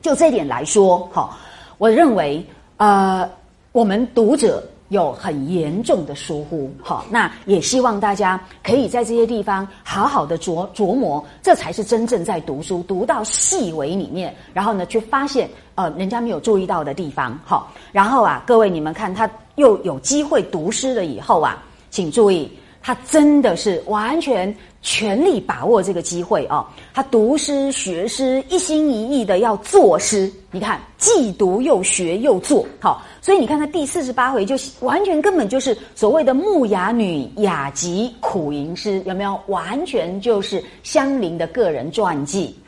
[0.00, 1.38] 就这一点来说，好，
[1.78, 2.44] 我认为
[2.76, 3.28] 呃，
[3.72, 4.62] 我们读者。
[4.90, 19.30] 有很严重的疏忽，好，那也希望大家可以在这些地方好好的琢琢磨，这才是真正在读书，读到细微里面，然后呢，去发现呃人家没有注意到的地方，好，然后啊，各位你们看，他
[19.60, 22.50] 又有机会读诗了以后啊，请注意。
[22.82, 26.66] 他真的是完全全力把握这个机会啊！
[26.94, 30.32] 他读诗学诗，一心一意的要作诗。
[30.50, 39.38] 你看，既读又学又作，好，所以你看他第四十八回就完全根本就是所谓的木雅女雅集苦吟诗，有没有？
[39.48, 42.58] 完全就是香菱的个人传记。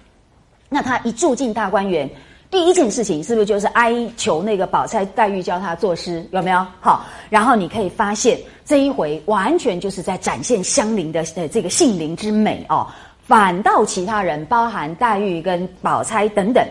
[0.68, 2.07] 那他一住进大观园。
[2.53, 6.22] 第一件事情是不是就是哀求那个宝钗、黛玉教他作诗？
[6.32, 6.66] 有没有？
[6.80, 12.86] 好，然后你可以发现这一回完全就是在展现香菱的呃这个性灵之美哦。
[13.22, 16.62] 反倒其他人，包含黛玉跟宝钗等等，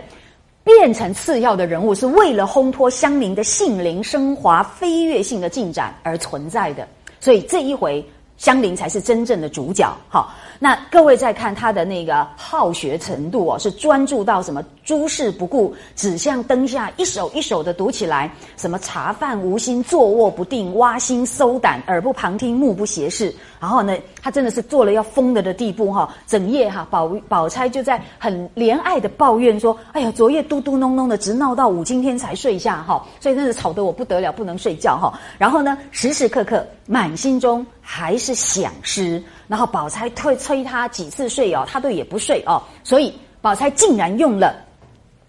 [0.63, 6.87] 变成次要的人物，是为了烘托香菱的性灵升华、飞跃性的进展而存在的。
[7.19, 8.05] 所以这一回。
[8.37, 10.33] 香菱才是真正的主角，好，
[10.63, 23.33] 那各位再看他的那个好学程度哦，是专注到什么诸事不顾，只向灯下一首一首的读起来，什么茶饭无心，坐卧不定，挖心搜胆，耳不旁听，目不斜视。
[23.59, 44.55] 然后呢，他真的是做了要疯了的地步哈，整夜哈，宝宝钗就在很怜爱的抱怨说：“哎呀，昨夜嘟嘟哝哝的，直闹到五今天才睡下哈，所以真的吵得我不得了，不能睡觉哈。”然后呢，时时刻刻满心中还是想诗，然后宝钗催催他几次睡哦，他都也不睡哦，所以宝钗竟然用了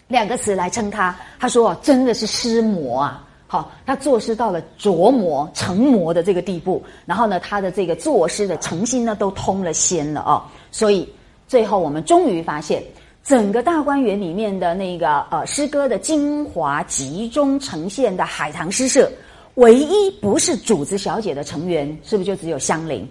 [0.09, 10.43] 两个词来称他，他说：“真的是诗魔啊。”好，他作诗到了琢磨成魔的这个地步，然后呢，他的这个作诗的诚心呢都通了仙了哦。
[10.71, 11.07] 所以
[11.47, 12.83] 最后我们终于发现，
[13.23, 19.13] 整个大观园里面的那个呃诗歌的精华集中呈现的海棠诗社，
[19.57, 23.07] 唯一不是主子小姐的成员，是不是就只有香菱？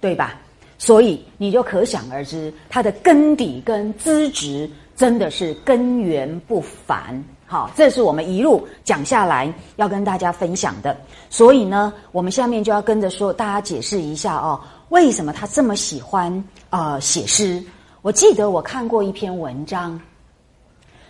[0.00, 0.40] 对吧？
[0.78, 7.22] 所以你就可想而知，它的根底跟资质真的是根源不凡。
[7.46, 10.96] 好，这是我们一路讲下来要跟大家分享的。
[11.30, 17.62] 所以呢，我们下面就要跟着说，大家解释一下哦，为什么他这么喜欢呃写诗？
[18.02, 20.00] 我记得我看过一篇文章，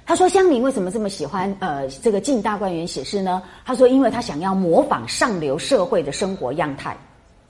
[0.06, 3.42] 他说香菱为什么这么喜欢呃这个进大观园写诗呢？
[3.64, 6.96] 他说，因为他想要模仿上流社会的生活样态。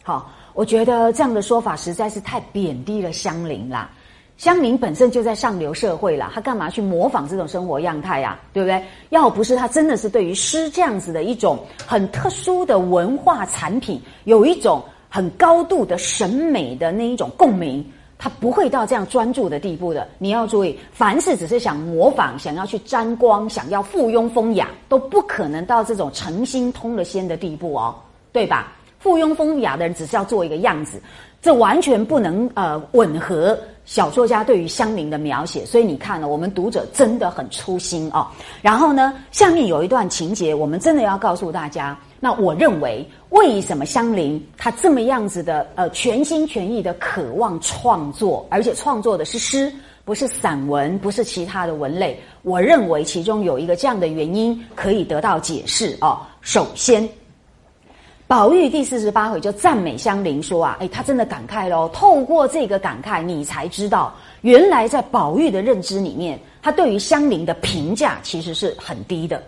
[0.02, 3.88] 好，我觉得这样的说法实在是太贬低了香菱啦。
[4.36, 8.36] 香菱本身就在上流社会了，他干嘛去模仿这种生活样态呀？
[8.52, 8.84] 对不对？
[9.10, 17.84] 要不是他真的是对于诗这样子的一种很特殊的文化产品，有一种很高度的审美的那一种共鸣，
[18.18, 20.08] 他不会到这样专注的地步的。
[20.18, 27.94] 你要注意，凡是只是想模仿、想要去沾光、想要附庸风雅，都不可能到这种诚心通了仙的地步哦，
[28.32, 28.72] 对吧？
[28.98, 31.00] 附庸风雅的人只是要做一个样子。
[31.40, 38.26] 这完全不能呃吻合小说家对于香菱的描写，所以你看呢，我们读者真的很粗心哦。
[38.60, 41.96] 然后呢，下面有一段情节，我们真的要告诉大家。
[42.18, 49.72] 那我认为，为什么香菱她这么样子的呃全心全意的渴望创作，而且创作的是诗，
[50.04, 52.20] 不是散文，不是其他的文类？
[52.42, 56.18] 我认为其中有一个这样的原因可以得到解释哦。
[56.40, 57.08] 首先。
[58.28, 61.88] 宝玉第四十八回就赞美香菱说啊，哎，他真的感慨喽。
[61.94, 69.42] 透过这个感慨，你才知道，原来在宝玉的认知里面，他对于香菱的评价其实是很低的，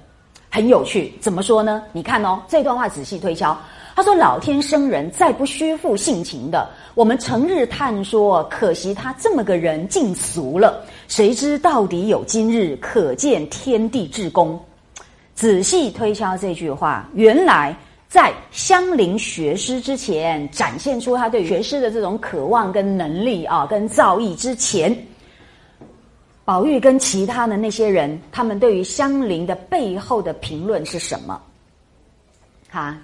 [0.48, 1.12] 很有趣。
[1.20, 1.82] 怎么说呢？
[1.92, 3.54] 你看哦，这段话仔细推敲，
[3.94, 10.82] 他说：“老天生人，再不虚负性情的，我们成日叹说，可惜他这么个人尽俗了。
[11.06, 14.58] 谁知到底有今日，可见天地至公。”
[15.36, 17.76] 仔细推敲这句话，原来。
[18.10, 24.92] 在香菱学诗之前，展现出他对学诗的这种渴望跟能力啊，跟造诣之前，
[26.44, 31.40] 宝玉跟其他的那些人，他们对于香菱的背后的评论是什么？
[32.68, 32.98] 哈，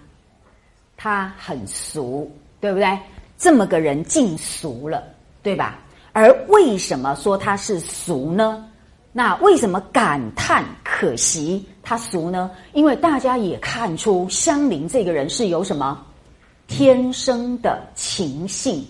[0.96, 2.28] 他很俗，
[2.60, 2.98] 对不对？
[3.38, 5.04] 这么个人尽俗了，
[5.40, 5.78] 对吧？
[6.12, 8.68] 而为什么说他是俗呢？
[9.16, 12.50] 那为什么感叹可惜他俗呢？
[12.74, 16.04] 因为大家也看出香菱这个人是有什么
[16.66, 18.86] 天生的情性，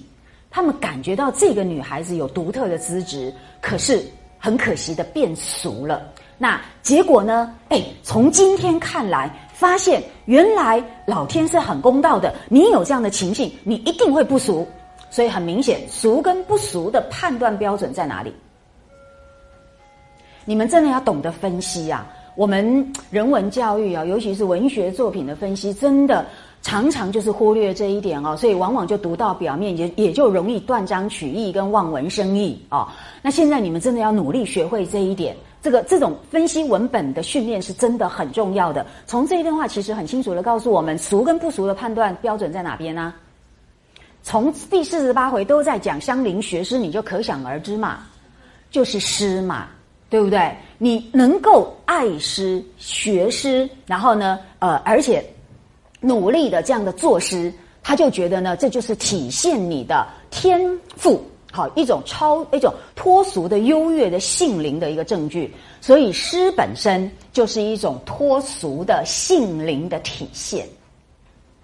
[0.51, 4.05] 他们感觉到这个女孩子有独特的资质，可是
[4.37, 6.03] 很可惜的变俗了。
[6.37, 7.55] 那结果呢？
[7.68, 14.66] 哎，从今天看来，发现原来老天是很公道的，你有这样的情性，你一定会不俗。
[15.09, 18.35] 所以很明显，俗跟不俗的判断标准在哪里？
[20.49, 22.07] 你们真的要懂得分析呀！
[22.36, 26.24] 我们人文教育啊，尤其是文学作品的分析，真的
[26.62, 32.86] 常常就是忽略这一点哦，所以往往就读到表面，也也就容易断章取义跟望文生义哦。
[33.22, 38.86] 那现在你们真的要努力学会这一点，这个这种分析文本的训练是真的很重要的。
[39.05, 43.12] 从这一段话其实很清楚的告诉我们，俗跟不俗的判断标准在哪边呢？
[44.22, 48.01] 从第四十八回都在讲相邻学诗，你就可想而知嘛，
[48.70, 49.68] 就是诗嘛，
[50.16, 50.50] 对不对？
[50.78, 55.22] 你能够爱诗、学诗，然后呢，呃，而且
[56.00, 57.52] 努力的这样的作诗，
[57.82, 60.58] 他就觉得呢，这就是体现你的天
[60.96, 65.54] 赋，好一种超一种脱俗的优越的性灵的一个证据。
[65.82, 70.66] 所以诗本身就是一种脱俗的性灵的体现，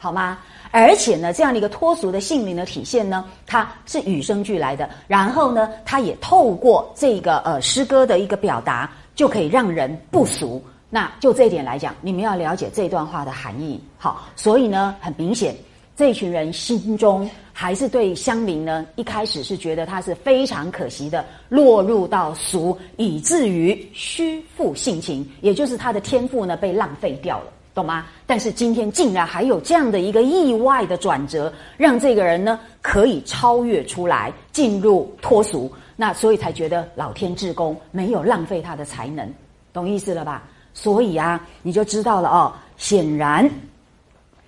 [0.03, 0.36] 好吗？
[0.72, 4.90] 而且呢，这样的一个脱俗的性灵的体现呢，它是与生俱来的。
[5.07, 10.61] 然后呢，它也透过这个呃诗歌的一个表达，就可以让人不俗。
[10.90, 13.80] 那就这一点来讲，你们要了解这段话的含义。
[13.96, 15.55] 好，所以呢，很明显，
[15.96, 27.44] 这群人心中还是对香菱呢，一开始是觉得他是非常可惜的，落入到俗，以至于虚负性情，也就是他的天赋呢被浪费掉了。
[27.75, 28.07] 懂吗？
[28.27, 39.27] 但是今天竟然还有这样的一个意外的转折，让这个人呢可以超越出来，进入脱俗，那所以才觉得老天至公没有浪费他的才能，
[39.73, 40.43] 懂意思了吧？
[40.75, 42.53] 所以啊，你就知道了哦。
[42.77, 43.49] 显然，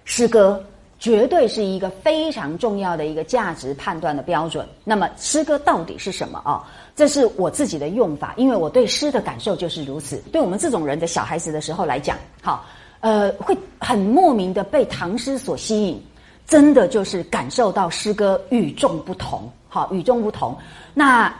[0.05, 0.63] 诗歌
[0.99, 4.67] 绝对是一个非常重要的一个价值判断的标准。
[4.85, 6.63] 那么，诗歌到底是什么哦？
[6.97, 10.19] 这是我自己的用法，因为我对诗的感受就是如此。
[10.33, 12.65] 对我们这种人的小孩子的时候来讲，好。
[13.05, 16.03] 呃，会很莫名的被唐诗所吸引，
[16.47, 20.57] 真的就是感受到诗歌与众不同，好，与众不同。
[20.95, 21.31] 那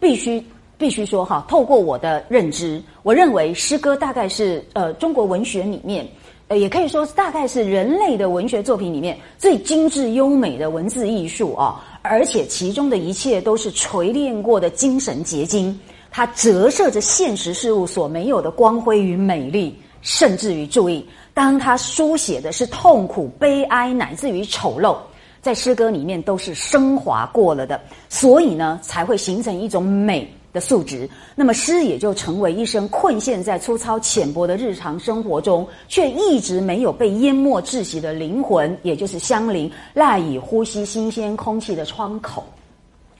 [0.00, 0.44] 必须
[0.76, 6.04] 必须说哈，透过我的认知，我认为诗歌大概是呃中国文学里面，
[6.48, 15.78] 呃也可以说大概是人类的文学作品里面最精致优美的文字艺术啊，而且其中的一切都是锤炼过的精神结晶，
[16.10, 19.72] 它折射着现实事物所没有的光辉与美丽。
[20.06, 21.04] 甚至于注意，
[21.34, 24.96] 当他书写的是痛苦、悲哀，乃至于丑陋，
[25.42, 31.10] 在诗歌里面都是升华过了的，所以呢，才会形成一种美的素质。
[31.34, 42.44] 那么诗也就成为一生困陷在粗糙浅薄的日常生活中，却一直没有被淹没窒息的灵魂，也就是香菱赖以呼吸新鲜空气的窗口。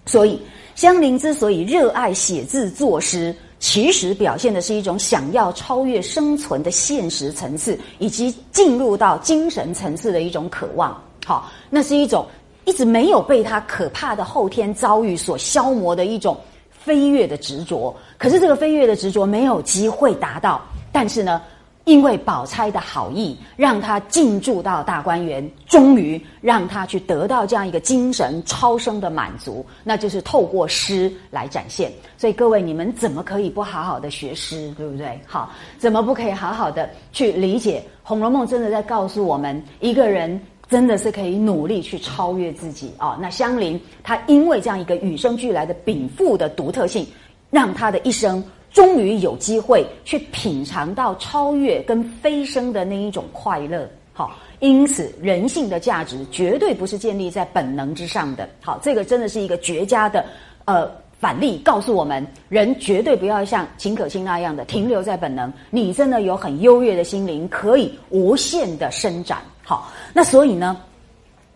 [0.04, 0.40] 所以，
[0.76, 3.34] 香菱之所以热爱写字作诗。
[3.58, 11.02] 其实表现的是一种想要超越生存的现实层次，以及进入到精神层次的一种渴望。
[11.24, 12.26] 好，那是一种
[12.64, 16.36] 一直没有被他可怕的后天遭遇所消磨的一种
[16.70, 17.94] 飞跃的执着。
[18.18, 20.60] 可是这个飞跃的执着没有机会达到，
[20.92, 21.40] 但是呢？
[21.86, 31.92] 因为宝钗的好意，让他进驻到大观园，终于让他去得到这样一个精神超生的满足，那就是透过诗来展现。
[32.18, 35.16] 所以各位，你们怎么可以不好好的学诗，对不对？
[35.26, 38.44] 好，怎么不可以好好的去理解《红楼梦》？
[38.50, 43.16] 真的在告诉我们，一个人真的是可以努力去超越自己啊。
[43.22, 47.06] 那香菱，她因为这样一个与生俱来的禀赋的独特性，
[47.48, 48.42] 让她的一生。
[48.76, 58.46] 终于有机会去品尝到超越跟飞升的那一种快乐，好，因此人性的价值绝对不是建立在本能之上的。
[58.60, 60.22] 好，这个真的是一个绝佳的
[60.66, 69.38] 呃反例，告诉我们人绝对不要像秦可卿那样的停留在本能，你真的有很优越的心灵，可以无限的伸展。
[69.64, 70.76] 好，那所以呢，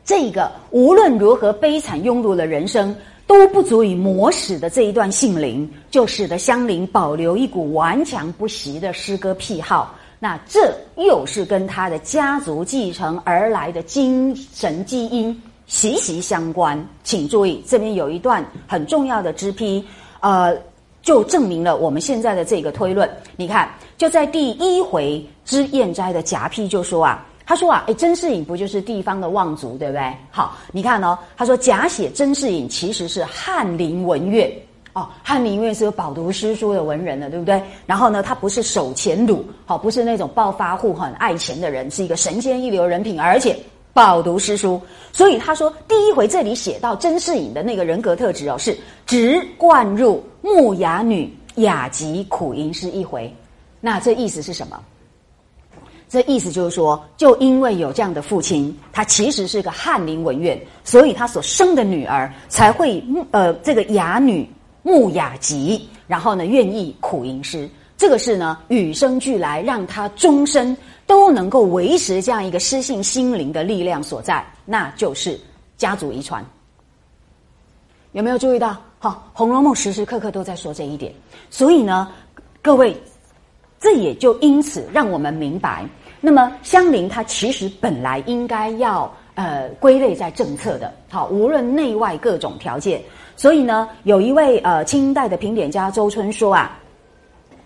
[0.06, 2.96] 这个无论如何悲惨庸碌的人生。
[3.30, 9.94] 都不足以磨死的这一段性灵，就使得香菱保留一股顽强不息的诗歌癖好。
[10.18, 16.84] 那这又是跟他的家族继承而来的精神基因息息相关。
[17.04, 19.84] 请注意，这边有一段很重要的支批，
[20.18, 20.52] 呃，
[21.00, 23.08] 就证明了我们现在的这个推论。
[23.36, 27.24] 你看，就在第一回之燕斋的夹批就说啊。
[27.50, 30.16] 他说啊，哎，甄士隐不就是地方的望族，对不对？
[30.30, 34.48] 好，你看哦，他说假写甄士隐其实是翰林文苑
[34.92, 37.60] 哦，翰林院是有饱读诗书的文人的，对不对？
[37.86, 43.58] 然后呢，他不是守钱鲁，好，不是那种暴发户，很爱钱的人，是一个神仙一流人品，而且
[43.92, 44.80] 饱读诗书。
[45.12, 53.28] 所以他说，第一回这里写到甄士隐的那个人格特质哦，是直贯入木雅女雅集苦吟诗一回。
[53.80, 54.80] 那这意思是什么？
[56.10, 63.00] 这意思就是说，就因为有这样的父亲，他其实是个翰林文苑，所以他所生的女儿才会
[63.30, 64.44] 呃这个雅女
[64.82, 67.70] 穆雅集，然后呢愿意苦吟诗。
[67.96, 75.38] 这个是呢与生俱来，让他终身都能够维持这样一个诗性心灵的力量所在，那就是
[75.76, 76.44] 家族遗传。
[78.10, 78.76] 有没有注意到？
[78.98, 81.14] 好，《红楼梦》时时刻刻都在说这一点，
[81.50, 82.10] 所以呢，
[82.60, 83.00] 各位，
[83.78, 85.86] 这也就因此让我们明白。
[86.20, 93.00] 那么，香菱她其实本来应该要呃归类在政策的，好，无论内外各种条件。
[93.36, 96.78] 所以呢，有一位呃清代的评点家周春说啊，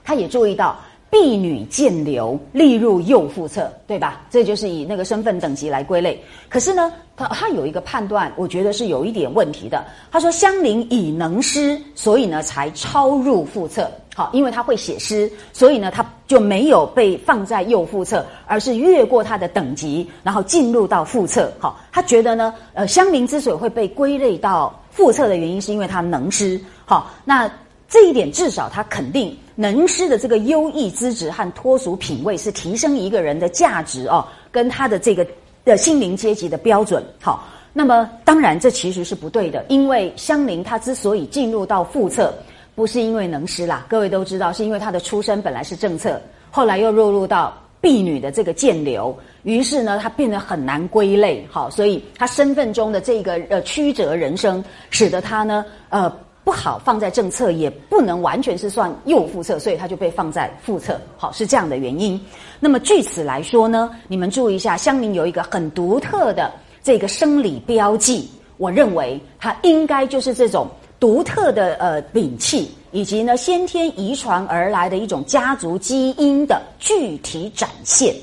[0.05, 0.77] 他也注意到
[1.11, 4.23] 婢女贱流立入右副册，对吧？
[4.31, 6.23] 这就是以那个身份等级来归类。
[6.49, 9.85] 可是呢，他他有一个判断，我觉得是有一点问题的。
[10.13, 13.91] 他说香菱以能诗，所以呢才超入副册。
[14.17, 21.53] 好，因为他会写诗，所以呢，他就没有被放在右副册，而是越过他的等级，然后进入到副册。
[21.59, 26.61] 好，他觉得呢，呃，香菱之所以会被归类到副册的原因，是因为他能诗。
[26.85, 27.51] 好，那
[27.89, 35.27] 这一点至少他肯定能诗的这个优异资质和脱俗品味，是提升一个人的价值哦，跟他的这个
[35.65, 37.03] 的心灵阶级的标准。
[37.21, 42.33] 好，那么当然这其实是不对的，因为香菱她之所以进入到副册。
[42.75, 46.21] 不是因为能诗啦，各位都知道，是因为他的出身本来是政策，
[46.51, 56.11] 后来又落入到婢女的这个贱流，于是呢，他变得很难归类，好，所以他身份中的这个呃曲折人生，使得他呢呃
[56.43, 62.21] 不好放在政策，也不能完全是算右副侧，所以他就被放在副侧，好，是这样的原因。
[62.59, 66.51] 那么据此来说呢，你们注意一下，香菱有一个很独特的
[66.83, 70.67] 这个生理标记，我认为他应该就是这种。
[70.99, 78.15] 独特的呃摒气，以及呢先天遗传而来的一种家族基因的具体展现，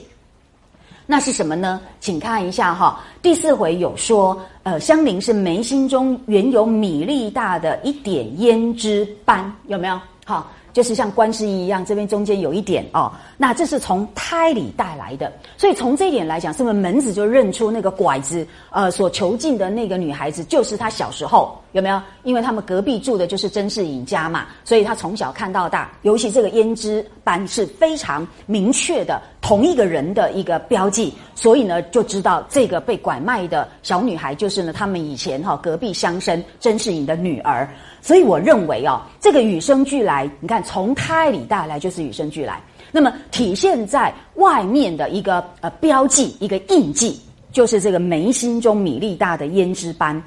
[1.05, 1.79] 那是什么呢？
[1.99, 9.99] 请看一下哈，第四回有说，呃，香菱是眉心中原有米粒大的一点胭脂斑，有没有？
[10.25, 10.49] 好。
[10.73, 22.01] 就是像观世音一样，这边中间有一点哦，那这是从胎里带来的，所以从这一点来讲，是不是门子就认出那个拐子呃所囚禁的那个女孩子就是他小时候有没有？
[22.23, 37.67] 因为他们隔壁住的就是甄士隐家嘛，所以他从小看到大，尤其这个胭脂斑是非常明确的同一个人的一个标记，所以呢就知道这个被拐卖的小女孩就是呢他们以前哈隔壁乡绅甄士隐的女儿。
[38.01, 42.59] 所以我认为哦，这个与生俱来，你看从胎里带来就是与生俱来。
[42.91, 47.21] 那么体现在外面的一个呃标记、一个印记，
[47.53, 50.21] 就是这个眉心中米粒大的胭脂斑。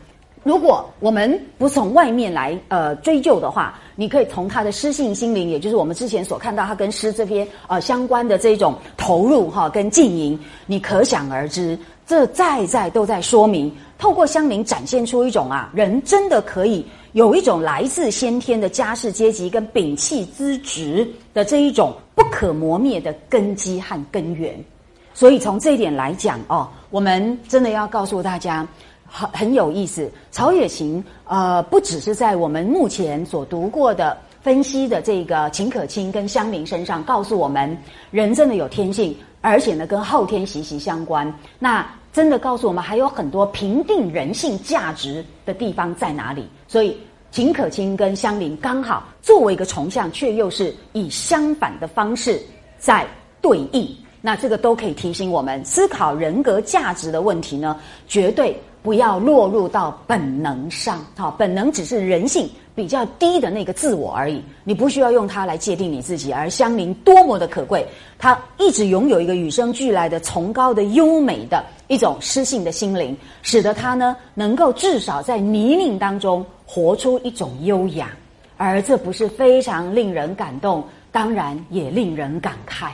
[0.45, 16.85] 如果我们不从外面来呃追究的话，你可以从他的诗性心灵，也就是我们之前所看到他跟诗这篇呃相关的这种投入哈跟经营，你可想而知，这在在都在说明，透过香菱展现出一种啊人真的可以。
[17.13, 24.53] 有一种来自先天的家世阶级跟摒弃资质的这一种不可磨灭的根基和根源，
[25.15, 28.67] 所以从这一点来讲哦，我们真的要告诉大家，
[29.07, 30.11] 很很有意思。
[30.31, 37.77] 曹雪芹呃，不只是在我们目前所读过的分析的这个秦可卿跟香菱身上告诉我们，
[38.11, 41.33] 人真的有天性，而且呢跟后天息息相关。
[41.59, 46.47] 那真的告诉我们，还有很多评定人性价值的地方在哪里？
[46.69, 46.97] 所以
[47.31, 52.41] 秦可卿跟香菱刚好作为一个重像，却又是以相反的方式
[52.79, 53.07] 在
[53.41, 53.89] 对应。
[54.21, 57.77] 那这个都可以提醒我们，思考人格价值的问题呢，
[58.07, 61.05] 绝对不要落入到本能上。
[61.17, 62.49] 好，本能只是人性。
[62.77, 66.33] 比较低的那个自我而已，你不需要用它来界定你自己。
[66.33, 67.87] 而香菱多么的可贵，
[68.19, 78.11] 她一直拥有一个与生俱来的崇高的优美的一种诗性的心灵，使得她呢能够至少在泥泞当中活出一种优雅，
[78.57, 80.83] 而这不是非常令人感动，
[81.13, 82.89] 当然也令人感慨。